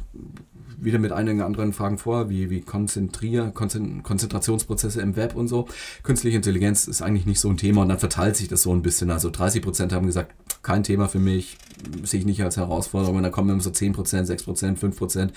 wieder 0.81 0.99
mit 0.99 1.11
einigen 1.11 1.41
anderen 1.41 1.73
Fragen 1.73 1.97
vor, 1.97 2.29
wie, 2.29 2.49
wie 2.49 2.61
Konzentrier, 2.61 3.51
Konzentrationsprozesse 3.51 5.01
im 5.01 5.15
Web 5.15 5.35
und 5.35 5.47
so. 5.47 5.67
Künstliche 6.03 6.37
Intelligenz 6.37 6.87
ist 6.87 7.01
eigentlich 7.01 7.25
nicht 7.25 7.39
so 7.39 7.49
ein 7.49 7.57
Thema 7.57 7.81
und 7.81 7.89
dann 7.89 7.99
verteilt 7.99 8.35
sich 8.35 8.47
das 8.47 8.63
so 8.63 8.73
ein 8.73 8.81
bisschen. 8.81 9.11
Also 9.11 9.29
30 9.29 9.61
Prozent 9.61 9.93
haben 9.93 10.05
gesagt, 10.05 10.33
kein 10.63 10.83
Thema 10.83 11.07
für 11.07 11.19
mich, 11.19 11.57
sehe 12.03 12.21
ich 12.21 12.25
nicht 12.25 12.43
als 12.43 12.57
Herausforderung. 12.57 13.17
Und 13.17 13.23
dann 13.23 13.31
kommen 13.31 13.49
immer 13.49 13.61
so 13.61 13.71
10 13.71 13.93
Prozent, 13.93 14.27
6 14.27 14.43
Prozent, 14.43 14.79
5 14.79 14.97
Prozent. 14.97 15.33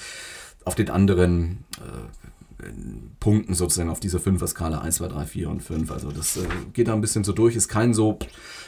Auf 0.64 0.74
den 0.74 0.90
anderen 0.90 1.64
äh, 1.78 2.21
Punkten 3.20 3.54
sozusagen 3.54 3.90
auf 3.90 4.00
dieser 4.00 4.18
5er-Skala 4.18 4.80
1, 4.80 4.96
2, 4.96 5.08
3, 5.08 5.24
4 5.26 5.50
und 5.50 5.62
5. 5.62 5.90
Also 5.90 6.10
das 6.10 6.36
äh, 6.36 6.40
geht 6.72 6.88
da 6.88 6.94
ein 6.94 7.00
bisschen 7.00 7.24
so 7.24 7.32
durch, 7.32 7.56
ist 7.56 7.68
kein 7.68 7.94
so 7.94 8.18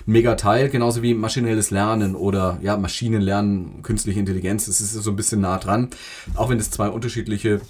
mega 0.07 0.35
Teil, 0.35 0.69
genauso 0.69 1.03
wie 1.03 1.15
maschinelles 1.15 1.71
Lernen 1.71 2.15
oder 2.15 2.59
ja, 2.63 2.77
Maschinenlernen, 2.77 3.83
künstliche 3.83 4.21
Intelligenz, 4.21 4.67
das 4.67 4.81
ist 4.81 4.93
so 4.93 5.11
ein 5.11 5.17
bisschen 5.17 5.41
nah 5.41 5.59
dran, 5.59 5.89
auch 6.35 6.51
wenn 6.51 6.59
es 6.59 6.71
zwei 6.71 6.89
unterschiedliche 6.89 7.61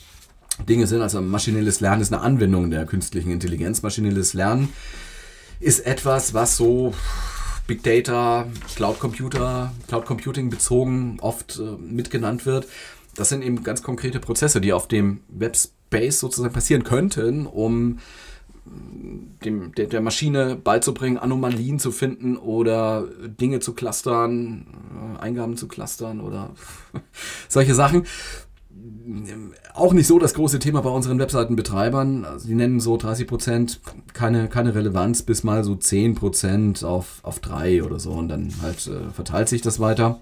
Dinge 0.68 0.86
sind. 0.86 1.02
Also 1.02 1.20
maschinelles 1.20 1.80
Lernen 1.80 2.02
ist 2.02 2.12
eine 2.12 2.22
Anwendung 2.22 2.70
der 2.70 2.86
künstlichen 2.86 3.30
Intelligenz. 3.30 3.82
Maschinelles 3.82 4.34
Lernen 4.34 4.68
ist 5.60 5.86
etwas, 5.86 6.34
was 6.34 6.56
so 6.56 6.94
Big 7.66 7.82
Data, 7.82 8.46
Cloud 8.76 9.00
Computer, 9.00 9.72
Cloud 9.88 10.04
Computing 10.04 10.50
bezogen 10.50 11.18
oft 11.20 11.58
äh, 11.58 11.62
mitgenannt 11.80 12.46
wird. 12.46 12.66
Das 13.16 13.28
sind 13.28 13.42
eben 13.42 13.62
ganz 13.62 13.82
konkrete 13.82 14.20
Prozesse, 14.20 14.60
die 14.60 14.72
auf 14.72 14.88
dem 14.88 15.20
Webs 15.28 15.73
Space 15.94 16.20
sozusagen 16.20 16.52
passieren 16.52 16.84
könnten, 16.84 17.46
um 17.46 17.98
dem, 19.44 19.74
der, 19.74 19.86
der, 19.86 20.00
Maschine 20.00 20.56
beizubringen, 20.56 21.18
Anomalien 21.18 21.78
zu 21.78 21.92
finden 21.92 22.36
oder 22.36 23.06
Dinge 23.40 23.60
zu 23.60 23.74
clustern, 23.74 24.66
äh, 25.18 25.22
Eingaben 25.22 25.56
zu 25.56 25.68
clustern 25.68 26.20
oder 26.20 26.50
solche 27.48 27.74
Sachen. 27.74 28.04
Auch 29.74 29.92
nicht 29.92 30.06
so 30.06 30.18
das 30.18 30.34
große 30.34 30.58
Thema 30.58 30.80
bei 30.80 30.88
unseren 30.88 31.18
Webseitenbetreibern. 31.18 32.24
Also 32.24 32.48
die 32.48 32.54
nennen 32.54 32.80
so 32.80 32.96
30 32.96 33.26
Prozent 33.26 33.80
keine, 34.14 34.48
keine 34.48 34.74
Relevanz 34.74 35.22
bis 35.22 35.44
mal 35.44 35.62
so 35.62 35.76
10 35.76 36.14
Prozent 36.14 36.84
auf, 36.84 37.20
auf 37.22 37.40
drei 37.40 37.84
oder 37.84 38.00
so 38.00 38.12
und 38.12 38.28
dann 38.28 38.52
halt 38.62 38.86
äh, 38.86 39.10
verteilt 39.12 39.50
sich 39.50 39.60
das 39.60 39.78
weiter. 39.78 40.20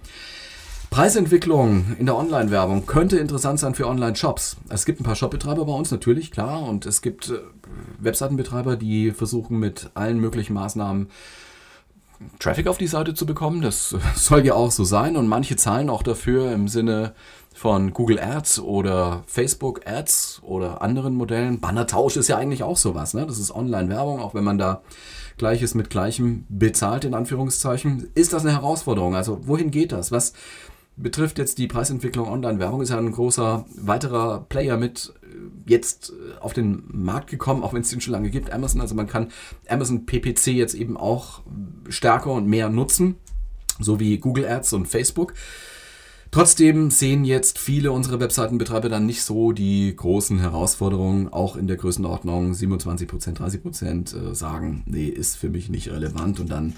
Preisentwicklung 0.92 1.96
in 1.98 2.04
der 2.04 2.18
Online-Werbung 2.18 2.84
könnte 2.84 3.16
interessant 3.16 3.58
sein 3.58 3.74
für 3.74 3.88
Online-Shops. 3.88 4.58
Es 4.68 4.84
gibt 4.84 5.00
ein 5.00 5.04
paar 5.04 5.16
Shopbetreiber 5.16 5.64
bei 5.64 5.72
uns 5.72 5.90
natürlich, 5.90 6.30
klar, 6.30 6.68
und 6.68 6.84
es 6.84 7.00
gibt 7.00 7.30
äh, 7.30 7.38
Webseitenbetreiber, 7.98 8.76
die 8.76 9.10
versuchen 9.10 9.58
mit 9.58 9.88
allen 9.94 10.20
möglichen 10.20 10.52
Maßnahmen 10.52 11.08
Traffic 12.38 12.66
auf 12.66 12.76
die 12.76 12.88
Seite 12.88 13.14
zu 13.14 13.24
bekommen. 13.24 13.62
Das 13.62 13.96
soll 14.16 14.44
ja 14.44 14.52
auch 14.52 14.70
so 14.70 14.84
sein 14.84 15.16
und 15.16 15.28
manche 15.28 15.56
zahlen 15.56 15.88
auch 15.88 16.02
dafür 16.02 16.52
im 16.52 16.68
Sinne 16.68 17.14
von 17.54 17.94
Google 17.94 18.20
Ads 18.20 18.60
oder 18.60 19.24
Facebook 19.26 19.86
Ads 19.86 20.42
oder 20.42 20.82
anderen 20.82 21.14
Modellen. 21.14 21.58
Bannertausch 21.58 22.18
ist 22.18 22.28
ja 22.28 22.36
eigentlich 22.36 22.64
auch 22.64 22.76
sowas. 22.76 23.14
Ne? 23.14 23.24
Das 23.26 23.38
ist 23.38 23.50
Online-Werbung, 23.50 24.20
auch 24.20 24.34
wenn 24.34 24.44
man 24.44 24.58
da 24.58 24.82
Gleiches 25.38 25.74
mit 25.74 25.88
Gleichem 25.88 26.44
bezahlt, 26.50 27.06
in 27.06 27.14
Anführungszeichen. 27.14 28.10
Ist 28.14 28.34
das 28.34 28.44
eine 28.44 28.52
Herausforderung? 28.52 29.16
Also 29.16 29.40
wohin 29.46 29.70
geht 29.70 29.92
das? 29.92 30.12
Was 30.12 30.34
betrifft 30.96 31.38
jetzt 31.38 31.58
die 31.58 31.66
Preisentwicklung 31.66 32.28
Online-Werbung, 32.28 32.82
ist 32.82 32.90
ja 32.90 32.98
ein 32.98 33.12
großer 33.12 33.64
weiterer 33.76 34.46
Player 34.48 34.76
mit 34.76 35.12
äh, 35.22 35.70
jetzt 35.70 36.10
äh, 36.10 36.38
auf 36.40 36.52
den 36.52 36.84
Markt 36.88 37.30
gekommen, 37.30 37.62
auch 37.62 37.72
wenn 37.72 37.82
es 37.82 37.90
den 37.90 38.00
schon 38.00 38.12
lange 38.12 38.30
gibt, 38.30 38.52
Amazon. 38.52 38.80
Also 38.80 38.94
man 38.94 39.06
kann 39.06 39.30
Amazon 39.68 40.06
PPC 40.06 40.48
jetzt 40.48 40.74
eben 40.74 40.96
auch 40.96 41.40
stärker 41.88 42.32
und 42.32 42.46
mehr 42.46 42.68
nutzen, 42.68 43.16
so 43.80 44.00
wie 44.00 44.18
Google 44.18 44.46
Ads 44.46 44.72
und 44.74 44.86
Facebook. 44.86 45.34
Trotzdem 46.32 46.90
sehen 46.90 47.26
jetzt 47.26 47.58
viele 47.58 47.92
unserer 47.92 48.18
Webseitenbetreiber 48.18 48.88
dann 48.88 49.04
nicht 49.04 49.22
so 49.22 49.52
die 49.52 49.94
großen 49.94 50.38
Herausforderungen, 50.38 51.30
auch 51.30 51.56
in 51.56 51.66
der 51.66 51.76
Größenordnung 51.76 52.52
27%, 52.52 53.36
30% 53.36 54.30
äh, 54.30 54.34
sagen, 54.34 54.82
nee, 54.86 55.08
ist 55.08 55.36
für 55.36 55.50
mich 55.50 55.68
nicht 55.68 55.90
relevant 55.90 56.40
und 56.40 56.50
dann 56.50 56.74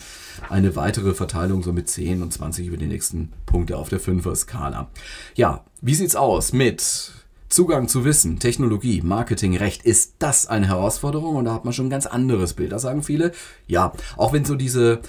eine 0.49 0.75
weitere 0.75 1.15
Verteilung 1.15 1.63
so 1.63 1.73
mit 1.73 1.89
10 1.89 2.21
und 2.21 2.33
20 2.33 2.67
über 2.67 2.77
die 2.77 2.89
nächsten 2.89 3.33
Punkte 3.47 3.77
auf 3.77 3.89
der 3.89 4.01
5er 4.01 4.35
Skala. 4.35 4.91
Ja, 5.37 5.65
wie 5.81 5.95
sieht's 5.95 6.17
aus 6.17 6.53
mit 6.53 7.13
Zugang 7.49 7.87
zu 7.87 8.05
Wissen, 8.05 8.41
Technologie, 8.41 9.03
Marketing, 9.03 9.57
Recht, 9.57 9.85
ist 9.85 10.15
das 10.19 10.49
eine 10.49 10.67
Herausforderung? 10.67 11.37
Und 11.37 11.45
da 11.45 11.55
hat 11.55 11.65
man 11.65 11.73
schon 11.73 11.87
ein 11.87 11.91
ganz 11.91 12.07
anderes 12.07 12.55
Bild. 12.55 12.73
Da 12.73 12.81
sagen 12.81 13.05
viele, 13.05 13.31
ja, 13.69 13.93
auch 14.17 14.33
wenn 14.33 14.45
so 14.45 14.57
diese 14.57 15.01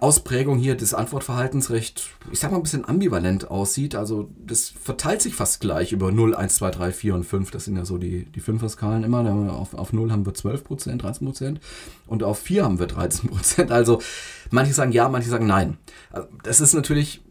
Ausprägung 0.00 0.58
hier 0.58 0.76
des 0.76 0.94
Antwortverhaltens 0.94 1.70
recht, 1.70 2.10
ich 2.32 2.40
sag 2.40 2.50
mal, 2.50 2.58
ein 2.58 2.62
bisschen 2.62 2.88
ambivalent 2.88 3.50
aussieht. 3.50 3.94
Also 3.94 4.30
das 4.44 4.68
verteilt 4.68 5.22
sich 5.22 5.34
fast 5.34 5.60
gleich 5.60 5.92
über 5.92 6.12
0, 6.12 6.34
1, 6.34 6.56
2, 6.56 6.70
3, 6.70 6.92
4 6.92 7.14
und 7.14 7.24
5. 7.24 7.50
Das 7.50 7.64
sind 7.64 7.76
ja 7.76 7.84
so 7.84 7.98
die, 7.98 8.24
die 8.26 8.40
Fünfer-Skalen 8.40 9.04
immer. 9.04 9.18
Auf, 9.52 9.74
auf 9.74 9.92
0 9.92 10.12
haben 10.12 10.26
wir 10.26 10.34
12 10.34 10.64
Prozent, 10.64 11.02
13 11.02 11.26
Prozent 11.26 11.60
und 12.06 12.22
auf 12.22 12.38
4 12.38 12.64
haben 12.64 12.78
wir 12.78 12.86
13 12.86 13.30
Prozent. 13.30 13.70
Also 13.70 14.00
manche 14.50 14.72
sagen 14.72 14.92
ja, 14.92 15.08
manche 15.08 15.30
sagen 15.30 15.46
nein. 15.46 15.78
Also, 16.10 16.28
das 16.42 16.60
ist 16.60 16.74
natürlich 16.74 17.22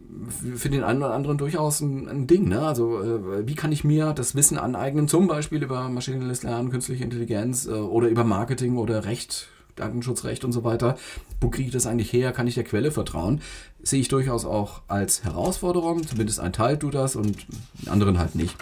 für 0.56 0.68
den 0.68 0.84
einen 0.84 1.02
oder 1.02 1.14
anderen 1.14 1.38
durchaus 1.38 1.80
ein, 1.80 2.08
ein 2.08 2.26
Ding. 2.26 2.48
Ne? 2.48 2.60
Also 2.60 3.02
äh, 3.02 3.46
wie 3.46 3.54
kann 3.54 3.72
ich 3.72 3.84
mir 3.84 4.12
das 4.12 4.34
Wissen 4.34 4.58
aneignen, 4.58 5.08
zum 5.08 5.28
Beispiel 5.28 5.62
über 5.62 5.88
maschinelles 5.88 6.42
Lernen, 6.42 6.70
künstliche 6.70 7.04
Intelligenz 7.04 7.66
äh, 7.66 7.72
oder 7.72 8.08
über 8.08 8.24
Marketing 8.24 8.76
oder 8.76 9.04
Recht 9.04 9.48
Datenschutzrecht 9.80 10.44
und 10.44 10.52
so 10.52 10.64
weiter. 10.64 10.96
Wo 11.40 11.48
kriege 11.48 11.68
ich 11.68 11.72
das 11.72 11.86
eigentlich 11.86 12.12
her? 12.12 12.32
Kann 12.32 12.46
ich 12.46 12.54
der 12.54 12.64
Quelle 12.64 12.90
vertrauen? 12.90 13.40
Sehe 13.82 14.00
ich 14.00 14.08
durchaus 14.08 14.44
auch 14.44 14.82
als 14.88 15.24
Herausforderung. 15.24 16.06
Zumindest 16.06 16.40
ein 16.40 16.52
Teil 16.52 16.78
tut 16.78 16.94
das 16.94 17.16
und 17.16 17.46
anderen 17.86 18.18
halt 18.18 18.34
nicht. 18.34 18.56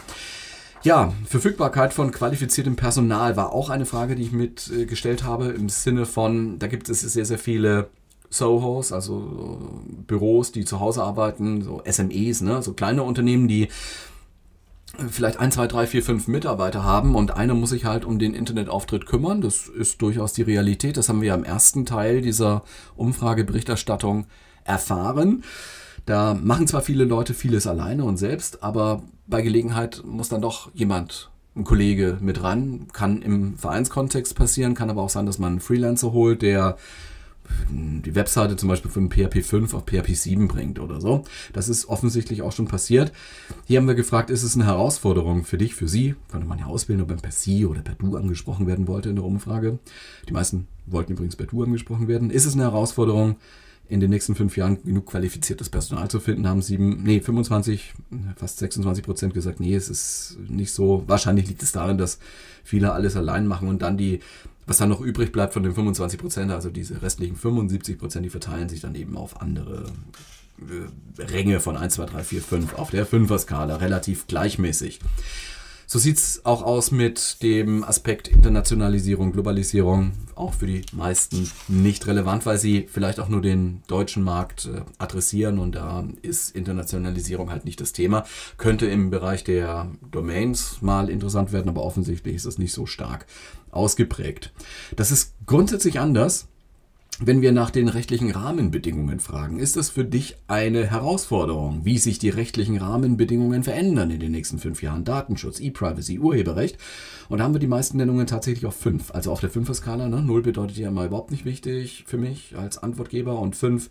Ja, 0.83 1.13
Verfügbarkeit 1.27 1.93
von 1.93 2.13
qualifiziertem 2.13 2.77
Personal 2.77 3.37
war 3.37 3.53
auch 3.53 3.71
eine 3.71 3.87
Frage, 3.87 4.15
die 4.15 4.23
ich 4.23 4.33
mitgestellt 4.33 5.25
habe 5.25 5.47
im 5.47 5.69
Sinne 5.69 6.07
von, 6.07 6.59
da 6.59 6.69
gibt 6.69 6.89
es 6.89 7.01
sehr, 7.01 7.25
sehr 7.25 7.39
viele 7.39 7.89
Sohos, 8.31 8.93
also 8.93 9.83
Büros, 10.07 10.53
die 10.53 10.65
zu 10.65 10.79
Hause 10.79 11.03
arbeiten, 11.03 11.63
so 11.63 11.83
SMEs, 11.91 12.41
ne, 12.41 12.63
so 12.63 12.73
kleine 12.73 13.03
Unternehmen, 13.03 13.49
die 13.49 13.69
vielleicht 15.11 15.39
ein, 15.39 15.53
zwei, 15.53 15.67
drei, 15.67 15.87
vier, 15.87 16.03
fünf 16.03 16.29
Mitarbeiter 16.29 16.85
haben 16.85 17.15
und 17.15 17.33
einer 17.33 17.55
muss 17.55 17.71
sich 17.71 17.85
halt 17.85 18.05
um 18.05 18.19
den 18.19 18.35
Internetauftritt 18.35 19.07
kümmern. 19.07 19.41
Das 19.41 19.69
ist 19.69 20.03
durchaus 20.03 20.33
die 20.33 20.43
Realität. 20.43 20.97
Das 20.97 21.09
haben 21.09 21.23
wir 21.23 21.35
im 21.35 21.45
ersten 21.45 21.87
Teil 21.87 22.21
dieser 22.21 22.63
Umfrageberichterstattung 22.97 24.27
erfahren. 24.65 25.45
Da 26.05 26.35
machen 26.35 26.67
zwar 26.67 26.83
viele 26.83 27.05
Leute 27.05 27.35
vieles 27.35 27.67
alleine 27.67 28.05
und 28.05 28.17
selbst, 28.17 28.63
aber 28.63 29.03
bei 29.27 29.43
Gelegenheit 29.43 30.03
muss 30.05 30.29
dann 30.29 30.43
doch 30.43 30.71
jemand, 30.75 31.31
ein 31.57 31.65
Kollege 31.65 32.19
mit 32.21 32.43
ran. 32.43 32.87
Kann 32.93 33.23
im 33.23 33.57
Vereinskontext 33.57 34.35
passieren, 34.35 34.75
kann 34.75 34.91
aber 34.91 35.03
auch 35.03 35.11
sein, 35.11 35.27
dass 35.27 35.39
man 35.39 35.53
einen 35.53 35.61
Freelancer 35.61 36.13
holt, 36.13 36.43
der 36.43 36.77
die 37.71 38.15
Webseite 38.15 38.57
zum 38.57 38.69
Beispiel 38.69 38.91
von 38.91 39.11
PHP 39.11 39.43
5 39.43 39.75
auf 39.75 39.85
PHP 39.85 40.15
7 40.15 40.49
bringt 40.49 40.79
oder 40.79 41.01
so. 41.01 41.25
Das 41.53 41.69
ist 41.69 41.89
offensichtlich 41.89 42.43
auch 42.43 42.53
schon 42.53 42.67
passiert. 42.67 43.13
Hier 43.67 43.79
haben 43.79 43.89
wir 43.89 43.95
gefragt, 43.95 44.31
ist 44.31 44.43
es 44.43 44.55
eine 44.55 44.67
Herausforderung 44.67 45.45
für 45.45 45.59
dich, 45.59 45.75
für 45.75 45.89
Sie? 45.89 46.15
Könnte 46.31 46.47
man 46.47 46.59
ja 46.59 46.67
auswählen, 46.67 47.01
ob 47.03 47.09
man 47.09 47.19
per 47.19 47.33
Sie 47.33 47.67
oder 47.67 47.81
per 47.81 47.95
Du 47.95 48.17
angesprochen 48.17 48.67
werden 48.67 48.89
wollte 48.89 49.09
in 49.09 49.17
der 49.17 49.25
Umfrage. 49.25 49.79
Die 50.29 50.33
meisten 50.33 50.67
wollten 50.87 51.13
übrigens 51.13 51.37
per 51.37 51.47
Du 51.47 51.63
angesprochen 51.63 52.09
werden. 52.09 52.31
Ist 52.31 52.47
es 52.47 52.55
eine 52.55 52.65
Herausforderung, 52.65 53.37
in 53.89 54.01
den 54.01 54.11
nächsten 54.11 54.35
fünf 54.35 54.57
Jahren 54.57 54.83
genug 54.83 55.07
qualifiziertes 55.07 55.69
Personal 55.69 56.09
zu 56.11 56.19
finden, 56.19 56.49
haben 56.49 56.63
sieben, 56.63 57.03
nee, 57.05 57.21
25, 57.21 57.95
fast 58.37 58.59
26 58.59 59.05
Prozent 59.05 59.35
gesagt, 59.35 59.61
nee, 59.61 59.75
es 59.75 59.89
ist 59.89 60.39
nicht 60.49 60.73
so. 60.73 61.05
Wahrscheinlich 61.07 61.47
liegt 61.49 61.63
es 61.63 61.73
darin, 61.73 61.99
dass 61.99 62.19
viele 62.65 62.93
alles 62.93 63.17
allein 63.17 63.47
machen 63.47 63.69
und 63.69 63.83
dann 63.83 63.97
die 63.97 64.21
was 64.67 64.79
dann 64.79 64.89
noch 64.89 65.01
übrig 65.01 65.33
bleibt 65.33 65.55
von 65.55 65.63
den 65.63 65.75
25 65.75 66.19
Prozent, 66.19 66.51
also 66.51 66.71
diese 66.71 67.01
restlichen 67.01 67.37
75 67.37 67.99
Prozent, 67.99 68.25
die 68.25 68.31
verteilen 68.31 68.69
sich 68.69 68.81
dann 68.81 68.95
eben 68.95 69.17
auf 69.17 69.41
andere 69.41 69.85
äh, 70.59 71.23
Ränge 71.23 71.61
von 71.61 71.77
1, 71.77 71.95
2, 71.95 72.07
3, 72.07 72.25
4, 72.25 72.43
5 72.43 72.75
auf 72.75 72.91
der 72.91 73.07
5er-Skala, 73.07 73.77
relativ 73.77 74.27
gleichmäßig. 74.27 75.01
So 75.89 76.01
sieht 76.01 76.17
es 76.17 76.45
auch 76.45 76.65
aus 76.65 76.91
mit 76.91 77.41
dem 77.45 77.85
Aspekt 77.85 78.27
Internationalisierung, 78.27 79.31
Globalisierung, 79.31 80.13
auch 80.35 80.53
für 80.55 80.67
die 80.67 80.83
meisten 80.91 81.49
nicht 81.69 82.09
relevant, 82.09 82.45
weil 82.45 82.59
sie 82.59 82.89
vielleicht 82.91 83.21
auch 83.21 83.29
nur 83.29 83.41
den 83.41 83.83
deutschen 83.87 84.25
Markt 84.25 84.67
äh, 84.67 84.81
adressieren 84.99 85.61
und 85.61 85.77
da 85.77 86.05
ist 86.23 86.57
Internationalisierung 86.57 87.51
halt 87.51 87.65
nicht 87.65 87.81
das 87.81 87.93
Thema. 87.93 88.25
Könnte 88.59 88.87
im 88.87 89.11
Bereich 89.11 89.45
der 89.45 89.89
Domains 90.11 90.83
mal 90.83 91.09
interessant 91.09 91.53
werden, 91.53 91.69
aber 91.69 91.85
offensichtlich 91.85 92.35
ist 92.35 92.47
das 92.47 92.59
nicht 92.59 92.73
so 92.73 92.87
stark 92.87 93.27
ausgeprägt. 93.71 94.53
Das 94.97 95.13
ist 95.13 95.35
grundsätzlich 95.47 96.01
anders 96.01 96.49
wenn 97.19 97.41
wir 97.41 97.53
nach 97.53 97.71
den 97.71 97.89
rechtlichen 97.89 98.31
Rahmenbedingungen 98.31 99.21
fragen, 99.21 99.59
ist 99.59 99.77
das 99.77 99.89
für 99.89 100.05
dich 100.05 100.37
eine 100.49 100.87
Herausforderung, 100.87 101.81
wie 101.85 101.97
sich 101.97 102.19
die 102.19 102.29
rechtlichen 102.29 102.77
Rahmenbedingungen 102.77 103.63
verändern 103.63 104.11
in 104.11 104.21
den 104.21 104.33
nächsten 104.33 104.59
fünf 104.59 104.83
Jahren? 104.83 105.05
Datenschutz, 105.05 105.59
E-Privacy, 105.59 106.19
Urheberrecht. 106.19 106.77
Und 107.31 107.39
da 107.39 107.45
haben 107.45 107.55
wir 107.55 107.59
die 107.59 107.67
meisten 107.67 107.97
Nennungen 107.97 108.27
tatsächlich 108.27 108.67
auf 108.67 108.77
fünf. 108.77 109.13
Also 109.13 109.33
auf 109.33 109.41
der 109.41 109.49
Fünfer-Skala. 109.49 110.09
Ne? 110.09 110.21
Null 110.21 110.43
bedeutet 110.43 110.77
ja 110.77 110.91
mal 110.91 111.07
überhaupt 111.07 111.31
nicht 111.31 111.47
wichtig 111.47 112.05
für 112.07 112.19
mich 112.19 112.55
als 112.57 112.77
Antwortgeber 112.77 113.39
und 113.39 113.57
fünf 113.57 113.89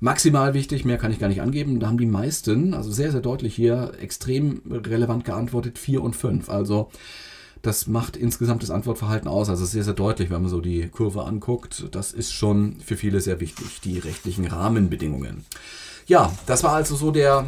maximal 0.00 0.52
wichtig, 0.52 0.84
mehr 0.84 0.98
kann 0.98 1.12
ich 1.12 1.20
gar 1.20 1.28
nicht 1.28 1.42
angeben. 1.42 1.78
Da 1.78 1.86
haben 1.86 1.98
die 1.98 2.06
meisten, 2.06 2.74
also 2.74 2.90
sehr, 2.90 3.12
sehr 3.12 3.20
deutlich 3.20 3.54
hier, 3.54 3.92
extrem 4.00 4.62
relevant 4.68 5.24
geantwortet, 5.24 5.78
vier 5.78 6.02
und 6.02 6.16
fünf. 6.16 6.50
Also 6.50 6.90
das 7.62 7.86
macht 7.86 8.16
insgesamt 8.16 8.62
das 8.62 8.70
Antwortverhalten 8.70 9.28
aus. 9.28 9.48
Also 9.48 9.64
sehr, 9.64 9.84
sehr 9.84 9.94
deutlich, 9.94 10.30
wenn 10.30 10.42
man 10.42 10.50
so 10.50 10.60
die 10.60 10.88
Kurve 10.88 11.24
anguckt. 11.24 11.84
Das 11.92 12.12
ist 12.12 12.32
schon 12.32 12.80
für 12.80 12.96
viele 12.96 13.20
sehr 13.20 13.40
wichtig, 13.40 13.80
die 13.82 13.98
rechtlichen 13.98 14.46
Rahmenbedingungen. 14.46 15.44
Ja, 16.06 16.32
das 16.46 16.64
war 16.64 16.72
also 16.72 16.96
so 16.96 17.12
der 17.12 17.46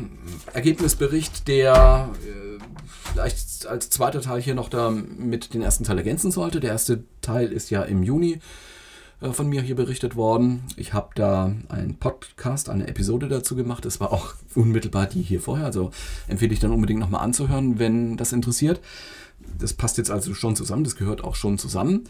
Ergebnisbericht, 0.53 1.49
der 1.49 2.11
äh, 2.25 2.63
vielleicht 3.13 3.67
als 3.67 3.91
zweiter 3.91 4.21
Teil 4.21 4.41
hier 4.41 4.55
noch 4.55 4.69
da 4.69 4.91
mit 4.91 5.53
den 5.53 5.63
ersten 5.63 5.83
Teil 5.83 5.99
ergänzen 5.99 6.31
sollte. 6.31 6.61
Der 6.61 6.71
erste 6.71 7.03
Teil 7.21 7.51
ist 7.53 7.71
ja 7.71 7.83
im 7.83 8.05
Juni 8.05 8.39
äh, 9.21 9.33
von 9.33 9.49
mir 9.49 9.63
hier 9.63 9.75
berichtet 9.75 10.15
worden. 10.15 10.63
Ich 10.77 10.93
habe 10.93 11.11
da 11.17 11.53
einen 11.69 11.97
Podcast, 11.97 12.69
eine 12.69 12.87
Episode 12.87 13.29
dazu 13.29 13.57
gemacht. 13.57 13.85
Das 13.85 13.99
war 13.99 14.13
auch 14.13 14.35
unmittelbar 14.55 15.07
die 15.07 15.23
hier 15.23 15.41
vorher. 15.41 15.67
Also 15.67 15.91
empfehle 16.29 16.53
ich 16.53 16.61
dann 16.61 16.73
unbedingt 16.73 17.01
nochmal 17.01 17.25
anzuhören, 17.25 17.81
wenn 17.81 18.17
das 18.17 18.33
interessiert. 18.33 18.81
Das 19.59 19.73
passt 19.73 19.99
jetzt 19.99 20.11
also 20.11 20.35
schon 20.35 20.57
zusammen, 20.57 20.85
das 20.85 20.97
gehört 20.97 21.23
auch 21.23 21.35
schon 21.37 21.59
zusammen. 21.59 22.05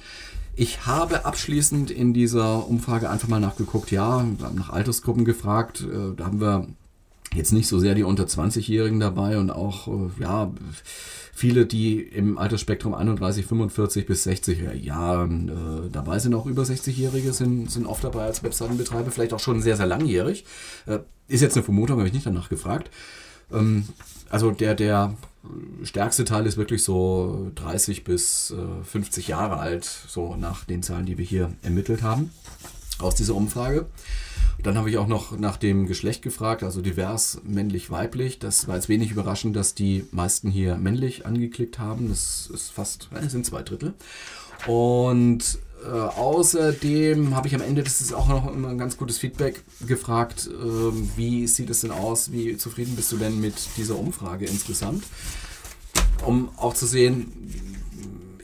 Ich 0.57 0.87
habe 0.87 1.25
abschließend 1.25 1.91
in 1.91 2.15
dieser 2.15 2.69
Umfrage 2.69 3.11
einfach 3.11 3.29
mal 3.29 3.41
nachgeguckt, 3.41 3.91
ja, 3.91 4.25
nach 4.55 4.71
Altersgruppen 4.71 5.25
gefragt. 5.25 5.83
Äh, 5.83 6.15
da 6.17 6.27
haben 6.27 6.41
wir 6.41 6.69
jetzt 7.35 7.53
nicht 7.53 7.67
so 7.67 7.79
sehr 7.79 7.95
die 7.95 8.05
unter 8.05 8.25
20-Jährigen 8.25 9.01
dabei 9.01 9.39
und 9.39 9.51
auch, 9.51 9.89
äh, 9.89 10.23
ja, 10.23 10.53
viele, 11.33 11.67
die 11.67 12.01
im 12.01 12.39
Altersspektrum 12.39 12.95
31, 12.95 13.45
45 13.47 14.07
bis 14.07 14.23
60 14.23 14.85
Jahren 14.85 15.49
äh, 15.49 15.91
dabei 15.91 16.21
sind, 16.21 16.35
auch 16.35 16.47
über 16.47 16.63
60-Jährige 16.63 17.33
sind, 17.33 17.71
sind 17.71 17.87
oft 17.87 18.05
dabei 18.05 18.25
als 18.25 18.45
Webseitenbetreiber, 18.45 19.11
vielleicht 19.11 19.33
auch 19.33 19.41
schon 19.41 19.61
sehr, 19.61 19.77
sehr 19.77 19.87
langjährig. 19.87 20.45
Äh, 20.87 21.01
ist 21.27 21.41
jetzt 21.41 21.57
eine 21.57 21.65
Vermutung, 21.65 21.99
habe 21.99 22.07
ich 22.07 22.15
nicht 22.15 22.27
danach 22.27 22.49
gefragt. 22.49 22.91
Ähm, 23.53 23.89
also 24.31 24.53
der, 24.53 24.75
der 24.77 25.15
stärkste 25.83 26.25
Teil 26.25 26.47
ist 26.47 26.57
wirklich 26.57 26.83
so 26.83 27.51
30 27.55 28.05
bis 28.05 28.51
äh, 28.51 28.85
50 28.85 29.29
Jahre 29.29 29.59
alt, 29.59 29.85
so 29.85 30.37
nach 30.37 30.65
den 30.65 30.83
Zahlen, 30.83 31.07
die 31.07 31.19
wir 31.19 31.25
hier 31.25 31.53
ermittelt 31.63 32.03
haben. 32.03 32.31
aus 32.99 33.15
dieser 33.17 33.35
Umfrage. 33.35 33.87
Dann 34.63 34.79
habe 34.79 34.89
ich 34.89 34.99
auch 34.99 35.09
noch 35.09 35.37
nach 35.39 35.57
dem 35.57 35.87
Geschlecht 35.87 36.23
gefragt, 36.23 36.63
also 36.63 36.81
divers, 36.81 37.41
männlich, 37.45 37.91
weiblich. 37.91 38.39
Das 38.39 38.69
war 38.69 38.77
jetzt 38.77 38.89
wenig 38.89 39.11
überraschend, 39.11 39.57
dass 39.57 39.75
die 39.75 40.07
meisten 40.13 40.49
hier 40.51 40.77
männlich 40.77 41.27
angeklickt 41.27 41.79
haben. 41.79 42.09
Das 42.09 42.49
ist 42.53 42.71
fast, 42.71 43.09
äh, 43.13 43.29
sind 43.29 43.45
zwei 43.45 43.63
Drittel. 43.63 43.95
Und 44.67 45.59
äh, 45.85 45.89
außerdem 45.91 47.37
habe 47.37 47.49
ich 47.49 47.55
am 47.55 47.61
Ende, 47.61 47.83
das 47.83 48.01
ist 48.01 48.13
auch 48.15 48.29
noch 48.29 48.51
immer 48.53 48.69
ein 48.69 48.79
ganz 48.79 48.97
gutes 48.97 49.19
Feedback, 49.19 49.63
gefragt, 49.87 50.49
äh, 50.49 51.17
wie 51.17 51.47
sieht 51.47 51.71
es 51.71 51.81
denn 51.81 51.91
aus, 51.91 52.33
wie 52.33 52.57
zufrieden 52.57 52.97
bist 52.97 53.13
du 53.13 53.17
denn 53.17 53.41
mit 53.41 53.55
dieser 53.77 53.99
Umfrage 53.99 54.47
insgesamt? 54.47 55.05
Um 56.25 56.49
auch 56.57 56.75
zu 56.75 56.87
sehen, 56.87 57.74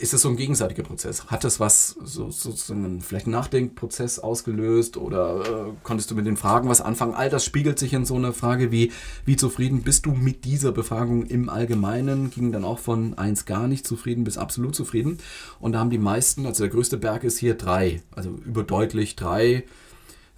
ist 0.00 0.14
es 0.14 0.22
so 0.22 0.30
ein 0.30 0.36
gegenseitiger 0.36 0.82
Prozess? 0.82 1.26
Hat 1.26 1.44
das 1.44 1.60
was, 1.60 1.94
so, 2.02 2.30
sozusagen 2.30 3.02
vielleicht 3.02 3.26
einen 3.26 3.34
Nachdenkprozess 3.34 4.18
ausgelöst 4.18 4.96
oder 4.96 5.68
äh, 5.68 5.72
konntest 5.82 6.10
du 6.10 6.14
mit 6.14 6.26
den 6.26 6.38
Fragen 6.38 6.70
was 6.70 6.80
anfangen? 6.80 7.14
All 7.14 7.28
das 7.28 7.44
spiegelt 7.44 7.78
sich 7.78 7.92
in 7.92 8.06
so 8.06 8.14
einer 8.14 8.32
Frage 8.32 8.72
wie, 8.72 8.92
wie 9.26 9.36
zufrieden 9.36 9.82
bist 9.82 10.06
du 10.06 10.12
mit 10.12 10.46
dieser 10.46 10.72
Befragung 10.72 11.26
im 11.26 11.50
Allgemeinen? 11.50 12.30
Ging 12.30 12.50
dann 12.50 12.64
auch 12.64 12.78
von 12.78 13.18
eins 13.18 13.44
gar 13.44 13.68
nicht 13.68 13.86
zufrieden 13.86 14.24
bis 14.24 14.38
absolut 14.38 14.74
zufrieden. 14.74 15.18
Und 15.60 15.72
da 15.72 15.80
haben 15.80 15.90
die 15.90 15.98
meisten, 15.98 16.46
also 16.46 16.64
der 16.64 16.72
größte 16.72 16.96
Berg 16.96 17.22
ist 17.22 17.38
hier 17.38 17.54
drei, 17.54 18.00
also 18.16 18.30
überdeutlich 18.30 19.16
drei, 19.16 19.64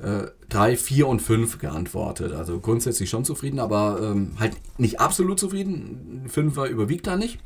äh, 0.01 0.25
drei, 0.49 0.77
vier 0.77 1.07
und 1.07 1.23
fünf 1.23 1.59
geantwortet. 1.61 2.33
Also 2.33 2.59
grundsätzlich 2.59 3.09
schon 3.09 3.25
zufrieden, 3.25 3.61
aber 3.61 4.01
ähm, 4.03 4.33
halt 4.41 4.57
nicht 4.77 4.99
absolut 4.99 5.39
zufrieden. 5.39 6.25
Fünfer 6.27 6.67
überwiegt 6.67 7.07
da 7.07 7.17
nicht 7.17 7.39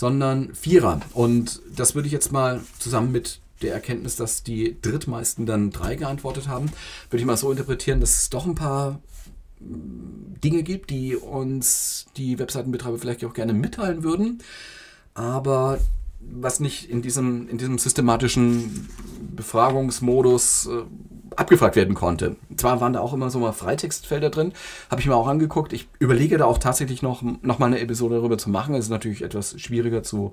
sondern 0.00 0.54
Vierer. 0.54 1.02
Und 1.12 1.60
das 1.76 1.94
würde 1.94 2.06
ich 2.06 2.12
jetzt 2.12 2.32
mal 2.32 2.62
zusammen 2.78 3.12
mit 3.12 3.38
der 3.60 3.74
Erkenntnis, 3.74 4.16
dass 4.16 4.42
die 4.42 4.80
drittmeisten 4.80 5.44
dann 5.44 5.70
drei 5.70 5.94
geantwortet 5.94 6.48
haben, 6.48 6.72
würde 7.10 7.20
ich 7.20 7.26
mal 7.26 7.36
so 7.36 7.50
interpretieren, 7.50 8.00
dass 8.00 8.16
es 8.16 8.30
doch 8.30 8.46
ein 8.46 8.54
paar 8.54 9.02
mm, 9.60 10.40
Dinge 10.42 10.62
gibt, 10.62 10.88
die 10.88 11.16
uns 11.16 12.06
die 12.16 12.38
Webseitenbetreiber 12.38 12.96
vielleicht 12.96 13.22
auch 13.26 13.34
gerne 13.34 13.52
mitteilen 13.52 14.02
würden, 14.02 14.42
aber 15.12 15.78
was 16.20 16.60
nicht 16.60 16.90
in 16.90 17.02
diesem, 17.02 17.48
in 17.48 17.58
diesem 17.58 17.78
systematischen 17.78 18.88
Befragungsmodus 19.34 20.66
äh, 20.66 20.82
abgefragt 21.36 21.76
werden 21.76 21.94
konnte. 21.94 22.36
Zwar 22.56 22.80
waren 22.80 22.92
da 22.92 23.00
auch 23.00 23.12
immer 23.12 23.30
so 23.30 23.38
mal 23.38 23.52
Freitextfelder 23.52 24.30
drin, 24.30 24.52
habe 24.90 25.00
ich 25.00 25.06
mir 25.06 25.14
auch 25.14 25.28
angeguckt. 25.28 25.72
Ich 25.72 25.88
überlege 25.98 26.38
da 26.38 26.44
auch 26.44 26.58
tatsächlich 26.58 27.02
noch, 27.02 27.22
noch 27.22 27.58
mal 27.58 27.66
eine 27.66 27.80
Episode 27.80 28.16
darüber 28.16 28.38
zu 28.38 28.50
machen. 28.50 28.74
Es 28.74 28.86
ist 28.86 28.90
natürlich 28.90 29.22
etwas 29.22 29.60
schwieriger 29.60 30.02
zu 30.02 30.32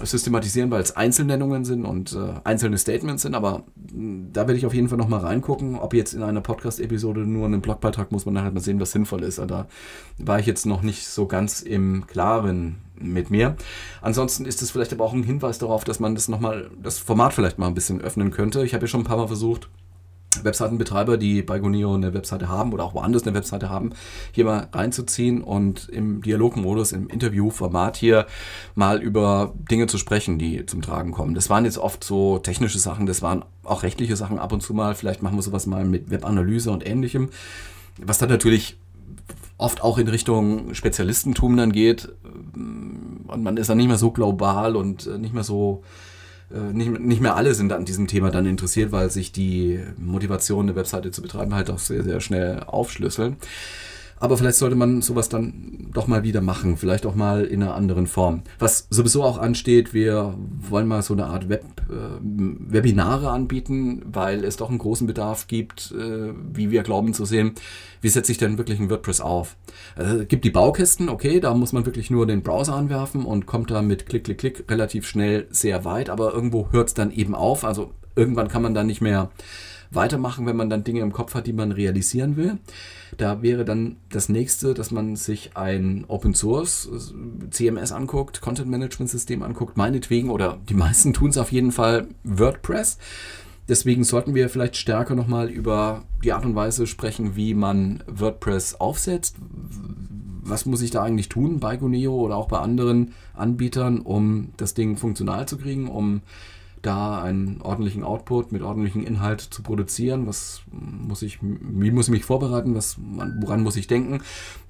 systematisieren, 0.00 0.70
weil 0.70 0.80
es 0.80 0.96
Einzelnennungen 0.96 1.64
sind 1.64 1.84
und 1.84 2.12
äh, 2.14 2.40
einzelne 2.44 2.78
Statements 2.78 3.22
sind, 3.22 3.34
aber 3.34 3.64
hm, 3.90 4.30
da 4.32 4.42
werde 4.42 4.56
ich 4.56 4.66
auf 4.66 4.74
jeden 4.74 4.88
Fall 4.88 4.98
noch 4.98 5.08
mal 5.08 5.20
reingucken. 5.20 5.76
Ob 5.76 5.94
jetzt 5.94 6.14
in 6.14 6.22
einer 6.22 6.40
Podcast-Episode 6.40 7.20
nur 7.20 7.46
einen 7.46 7.60
Blogbeitrag, 7.60 8.10
muss 8.10 8.24
man 8.24 8.40
halt 8.42 8.54
mal 8.54 8.60
sehen, 8.60 8.80
was 8.80 8.92
sinnvoll 8.92 9.22
ist. 9.22 9.38
Da 9.38 9.66
war 10.18 10.38
ich 10.38 10.46
jetzt 10.46 10.66
noch 10.66 10.82
nicht 10.82 11.06
so 11.06 11.26
ganz 11.26 11.60
im 11.60 12.06
Klaren 12.06 12.76
mit 12.98 13.30
mir. 13.30 13.56
Ansonsten 14.00 14.46
ist 14.46 14.62
es 14.62 14.70
vielleicht 14.70 14.92
aber 14.92 15.04
auch 15.04 15.12
ein 15.12 15.24
Hinweis 15.24 15.58
darauf, 15.58 15.84
dass 15.84 16.00
man 16.00 16.14
das 16.14 16.28
noch 16.28 16.40
mal, 16.40 16.70
das 16.82 16.98
Format 16.98 17.34
vielleicht 17.34 17.58
mal 17.58 17.66
ein 17.66 17.74
bisschen 17.74 18.00
öffnen 18.00 18.30
könnte. 18.30 18.64
Ich 18.64 18.74
habe 18.74 18.84
ja 18.84 18.88
schon 18.88 19.00
ein 19.00 19.04
paar 19.04 19.16
Mal 19.16 19.26
versucht, 19.26 19.68
Webseitenbetreiber, 20.44 21.16
die 21.16 21.42
bei 21.42 21.58
Gonio 21.58 21.94
eine 21.94 22.14
Webseite 22.14 22.48
haben 22.48 22.72
oder 22.72 22.84
auch 22.84 22.94
woanders 22.94 23.22
eine 23.24 23.34
Webseite 23.34 23.68
haben, 23.68 23.90
hier 24.32 24.44
mal 24.44 24.68
reinzuziehen 24.72 25.42
und 25.42 25.88
im 25.88 26.22
Dialogmodus, 26.22 26.92
im 26.92 27.08
Interviewformat 27.08 27.96
hier 27.96 28.26
mal 28.74 29.02
über 29.02 29.52
Dinge 29.70 29.86
zu 29.86 29.98
sprechen, 29.98 30.38
die 30.38 30.66
zum 30.66 30.82
Tragen 30.82 31.12
kommen. 31.12 31.34
Das 31.34 31.50
waren 31.50 31.64
jetzt 31.64 31.78
oft 31.78 32.04
so 32.04 32.38
technische 32.38 32.78
Sachen, 32.78 33.06
das 33.06 33.22
waren 33.22 33.44
auch 33.64 33.82
rechtliche 33.82 34.16
Sachen 34.16 34.38
ab 34.38 34.52
und 34.52 34.62
zu 34.62 34.74
mal. 34.74 34.94
Vielleicht 34.94 35.22
machen 35.22 35.36
wir 35.36 35.42
sowas 35.42 35.66
mal 35.66 35.84
mit 35.84 36.10
Webanalyse 36.10 36.70
und 36.70 36.86
ähnlichem. 36.86 37.30
Was 37.98 38.18
dann 38.18 38.28
natürlich 38.28 38.76
oft 39.58 39.82
auch 39.82 39.98
in 39.98 40.08
Richtung 40.08 40.74
Spezialistentum 40.74 41.56
dann 41.56 41.72
geht. 41.72 42.08
Und 42.54 43.42
man 43.42 43.56
ist 43.56 43.70
dann 43.70 43.78
nicht 43.78 43.88
mehr 43.88 43.98
so 43.98 44.10
global 44.10 44.76
und 44.76 45.06
nicht 45.20 45.34
mehr 45.34 45.44
so 45.44 45.82
äh, 45.82 46.11
nicht, 46.72 46.98
nicht 47.00 47.20
mehr 47.20 47.36
alle 47.36 47.54
sind 47.54 47.72
an 47.72 47.84
diesem 47.84 48.06
Thema 48.06 48.30
dann 48.30 48.46
interessiert, 48.46 48.92
weil 48.92 49.10
sich 49.10 49.32
die 49.32 49.80
Motivation, 49.96 50.66
eine 50.66 50.76
Webseite 50.76 51.10
zu 51.10 51.22
betreiben, 51.22 51.54
halt 51.54 51.70
auch 51.70 51.78
sehr, 51.78 52.02
sehr 52.02 52.20
schnell 52.20 52.60
aufschlüsseln. 52.60 53.36
Aber 54.22 54.36
vielleicht 54.36 54.58
sollte 54.58 54.76
man 54.76 55.02
sowas 55.02 55.28
dann 55.28 55.88
doch 55.92 56.06
mal 56.06 56.22
wieder 56.22 56.40
machen, 56.40 56.76
vielleicht 56.76 57.06
auch 57.06 57.16
mal 57.16 57.44
in 57.44 57.60
einer 57.60 57.74
anderen 57.74 58.06
Form. 58.06 58.42
Was 58.60 58.86
sowieso 58.88 59.24
auch 59.24 59.36
ansteht, 59.36 59.94
wir 59.94 60.38
wollen 60.60 60.86
mal 60.86 61.02
so 61.02 61.12
eine 61.12 61.26
Art 61.26 61.48
Web, 61.48 61.64
äh, 61.90 62.20
Webinare 62.20 63.30
anbieten, 63.30 64.02
weil 64.04 64.44
es 64.44 64.56
doch 64.56 64.68
einen 64.68 64.78
großen 64.78 65.08
Bedarf 65.08 65.48
gibt, 65.48 65.92
äh, 65.98 66.32
wie 66.54 66.70
wir 66.70 66.84
glauben 66.84 67.14
zu 67.14 67.24
sehen, 67.24 67.56
wie 68.00 68.10
setze 68.10 68.30
ich 68.30 68.38
denn 68.38 68.58
wirklich 68.58 68.78
ein 68.78 68.90
WordPress 68.90 69.20
auf? 69.20 69.56
Also, 69.96 70.24
gibt 70.24 70.44
die 70.44 70.50
Baukästen, 70.50 71.08
okay, 71.08 71.40
da 71.40 71.52
muss 71.54 71.72
man 71.72 71.84
wirklich 71.84 72.08
nur 72.08 72.24
den 72.24 72.44
Browser 72.44 72.74
anwerfen 72.74 73.24
und 73.24 73.46
kommt 73.46 73.72
da 73.72 73.82
mit 73.82 74.06
Klick, 74.06 74.22
Klick, 74.22 74.38
Klick 74.38 74.70
relativ 74.70 75.04
schnell 75.04 75.48
sehr 75.50 75.84
weit, 75.84 76.10
aber 76.10 76.32
irgendwo 76.32 76.68
hört 76.70 76.86
es 76.86 76.94
dann 76.94 77.10
eben 77.10 77.34
auf. 77.34 77.64
Also 77.64 77.90
irgendwann 78.14 78.46
kann 78.46 78.62
man 78.62 78.72
dann 78.72 78.86
nicht 78.86 79.00
mehr 79.00 79.32
weitermachen, 79.94 80.46
wenn 80.46 80.56
man 80.56 80.70
dann 80.70 80.84
Dinge 80.84 81.00
im 81.00 81.12
Kopf 81.12 81.34
hat, 81.34 81.46
die 81.46 81.52
man 81.52 81.72
realisieren 81.72 82.36
will. 82.36 82.58
Da 83.18 83.42
wäre 83.42 83.64
dann 83.64 83.96
das 84.08 84.28
nächste, 84.28 84.74
dass 84.74 84.90
man 84.90 85.16
sich 85.16 85.50
ein 85.54 86.04
Open 86.08 86.34
Source 86.34 86.88
äh, 86.92 87.50
CMS 87.50 87.92
anguckt, 87.92 88.40
Content 88.40 88.70
Management 88.70 89.10
System 89.10 89.42
anguckt, 89.42 89.76
meinetwegen, 89.76 90.30
oder 90.30 90.58
die 90.68 90.74
meisten 90.74 91.12
tun 91.12 91.30
es 91.30 91.38
auf 91.38 91.52
jeden 91.52 91.72
Fall 91.72 92.08
WordPress. 92.24 92.98
Deswegen 93.68 94.02
sollten 94.04 94.34
wir 94.34 94.48
vielleicht 94.48 94.76
stärker 94.76 95.14
nochmal 95.14 95.48
über 95.48 96.04
die 96.24 96.32
Art 96.32 96.44
und 96.44 96.54
Weise 96.54 96.86
sprechen, 96.86 97.36
wie 97.36 97.54
man 97.54 98.02
WordPress 98.06 98.74
aufsetzt. 98.74 99.36
Was 100.44 100.66
muss 100.66 100.82
ich 100.82 100.90
da 100.90 101.02
eigentlich 101.02 101.28
tun 101.28 101.60
bei 101.60 101.76
Guneo 101.76 102.14
oder 102.14 102.36
auch 102.36 102.48
bei 102.48 102.58
anderen 102.58 103.12
Anbietern, 103.34 104.00
um 104.00 104.52
das 104.56 104.74
Ding 104.74 104.96
funktional 104.96 105.46
zu 105.46 105.58
kriegen, 105.58 105.88
um 105.88 106.22
da 106.82 107.22
einen 107.22 107.62
ordentlichen 107.62 108.02
Output 108.02 108.50
mit 108.50 108.62
ordentlichem 108.62 109.06
Inhalt 109.06 109.40
zu 109.40 109.62
produzieren. 109.62 110.26
Was 110.26 110.62
muss 110.70 111.22
ich, 111.22 111.38
wie 111.40 111.92
muss 111.92 112.06
ich 112.06 112.12
mich 112.12 112.24
vorbereiten? 112.24 112.74
Was, 112.74 112.96
woran 112.98 113.62
muss 113.62 113.76
ich 113.76 113.86
denken? 113.86 114.20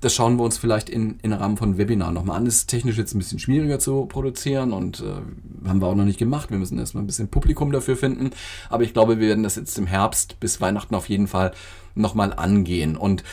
Das 0.01 0.15
schauen 0.15 0.37
wir 0.37 0.45
uns 0.45 0.59
vielleicht 0.59 0.91
in, 0.91 1.19
in 1.23 1.33
Rahmen 1.33 1.57
von 1.57 1.79
Webinaren 1.79 2.13
nochmal 2.13 2.37
an. 2.37 2.45
Das 2.45 2.57
ist 2.57 2.67
technisch 2.67 2.99
jetzt 2.99 3.15
ein 3.15 3.19
bisschen 3.19 3.39
schwieriger 3.39 3.79
zu 3.79 4.05
produzieren 4.05 4.73
und 4.73 5.01
äh, 5.01 5.67
haben 5.67 5.81
wir 5.81 5.87
auch 5.87 5.95
noch 5.95 6.05
nicht 6.05 6.19
gemacht. 6.19 6.51
Wir 6.51 6.59
müssen 6.59 6.79
erstmal 6.79 7.03
ein 7.03 7.07
bisschen 7.07 7.29
Publikum 7.29 7.73
dafür 7.73 7.97
finden. 7.97 8.31
Aber 8.69 8.85
ich 8.85 8.93
glaube, 8.93 9.19
wir 9.19 9.29
werden 9.29 9.43
das 9.43 9.57
jetzt 9.57 9.79
im 9.79 9.87
Herbst 9.87 10.39
bis 10.39 10.61
Weihnachten 10.61 10.95
auf 10.95 11.09
jeden 11.09 11.29
Fall 11.29 11.53
nochmal 11.95 12.35
angehen. 12.35 12.97
Und 12.97 13.25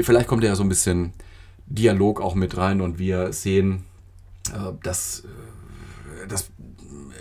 vielleicht 0.00 0.28
kommt 0.28 0.44
ja 0.44 0.54
so 0.54 0.62
ein 0.62 0.68
bisschen 0.68 1.12
Dialog 1.66 2.20
auch 2.20 2.36
mit 2.36 2.56
rein 2.56 2.80
und 2.80 3.00
wir 3.00 3.32
sehen, 3.32 3.84
äh, 4.52 4.72
dass, 4.82 5.24
äh, 5.24 6.28
dass 6.28 6.50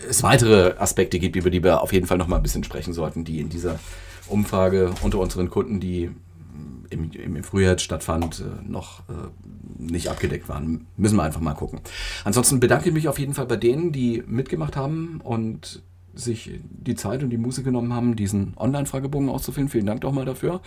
es 0.10 0.23
weitere 0.23 0.75
Aspekte 0.77 1.19
gibt, 1.19 1.36
über 1.36 1.49
die 1.49 1.63
wir 1.63 1.81
auf 1.81 1.93
jeden 1.93 2.07
Fall 2.07 2.17
noch 2.17 2.27
mal 2.27 2.38
ein 2.38 2.43
bisschen 2.43 2.63
sprechen 2.63 2.93
sollten, 2.93 3.23
die 3.23 3.39
in 3.39 3.49
dieser 3.49 3.79
Umfrage 4.27 4.93
unter 5.01 5.19
unseren 5.19 5.49
Kunden, 5.49 5.79
die 5.79 6.12
im, 6.89 7.12
im 7.12 7.43
Frühjahr 7.43 7.77
stattfand, 7.77 8.39
äh, 8.39 8.69
noch 8.69 9.01
äh, 9.10 9.13
nicht 9.77 10.10
abgedeckt 10.10 10.49
waren. 10.49 10.88
Müssen 10.95 11.17
wir 11.17 11.23
einfach 11.23 11.41
mal 11.41 11.53
gucken. 11.53 11.81
Ansonsten 12.23 12.60
bedanke 12.60 12.89
ich 12.89 12.93
mich 12.93 13.07
auf 13.07 13.19
jeden 13.19 13.33
Fall 13.33 13.45
bei 13.45 13.57
denen, 13.57 13.91
die 13.91 14.23
mitgemacht 14.25 14.75
haben 14.75 15.21
und 15.23 15.83
sich 16.13 16.60
die 16.63 16.95
Zeit 16.95 17.23
und 17.23 17.29
die 17.29 17.38
Muße 17.38 17.62
genommen 17.63 17.93
haben, 17.93 18.15
diesen 18.15 18.53
Online-Fragebogen 18.57 19.29
auszufüllen. 19.29 19.69
Vielen 19.69 19.86
Dank 19.86 20.01
doch 20.01 20.12
mal 20.12 20.25
dafür. 20.25 20.62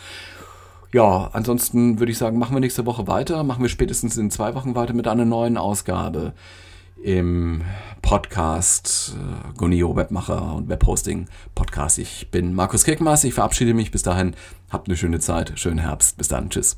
Ja, 0.93 1.31
ansonsten 1.33 1.99
würde 1.99 2.13
ich 2.13 2.19
sagen, 2.19 2.39
machen 2.39 2.55
wir 2.55 2.61
nächste 2.61 2.87
Woche 2.87 3.07
weiter. 3.07 3.43
Machen 3.43 3.63
wir 3.63 3.69
spätestens 3.69 4.17
in 4.17 4.31
zwei 4.31 4.55
Wochen 4.55 4.75
weiter 4.75 4.93
mit 4.93 5.09
einer 5.09 5.25
neuen 5.25 5.57
Ausgabe 5.57 6.35
im 7.03 7.63
Podcast 8.03 9.17
äh, 9.17 9.57
Gonio 9.57 9.97
Webmacher 9.97 10.55
und 10.55 10.69
Webhosting 10.69 11.29
Podcast. 11.55 11.99
Ich 11.99 12.31
bin 12.31 12.55
Markus 12.55 12.85
Kirkmaß. 12.85 13.25
Ich 13.25 13.35
verabschiede 13.35 13.75
mich 13.75 13.91
bis 13.91 14.03
dahin. 14.03 14.35
Habt 14.71 14.89
eine 14.89 14.97
schöne 14.97 15.21
Zeit, 15.21 15.53
schönen 15.57 15.79
Herbst. 15.79 16.17
Bis 16.17 16.29
dann. 16.29 16.51
Tschüss. 16.51 16.77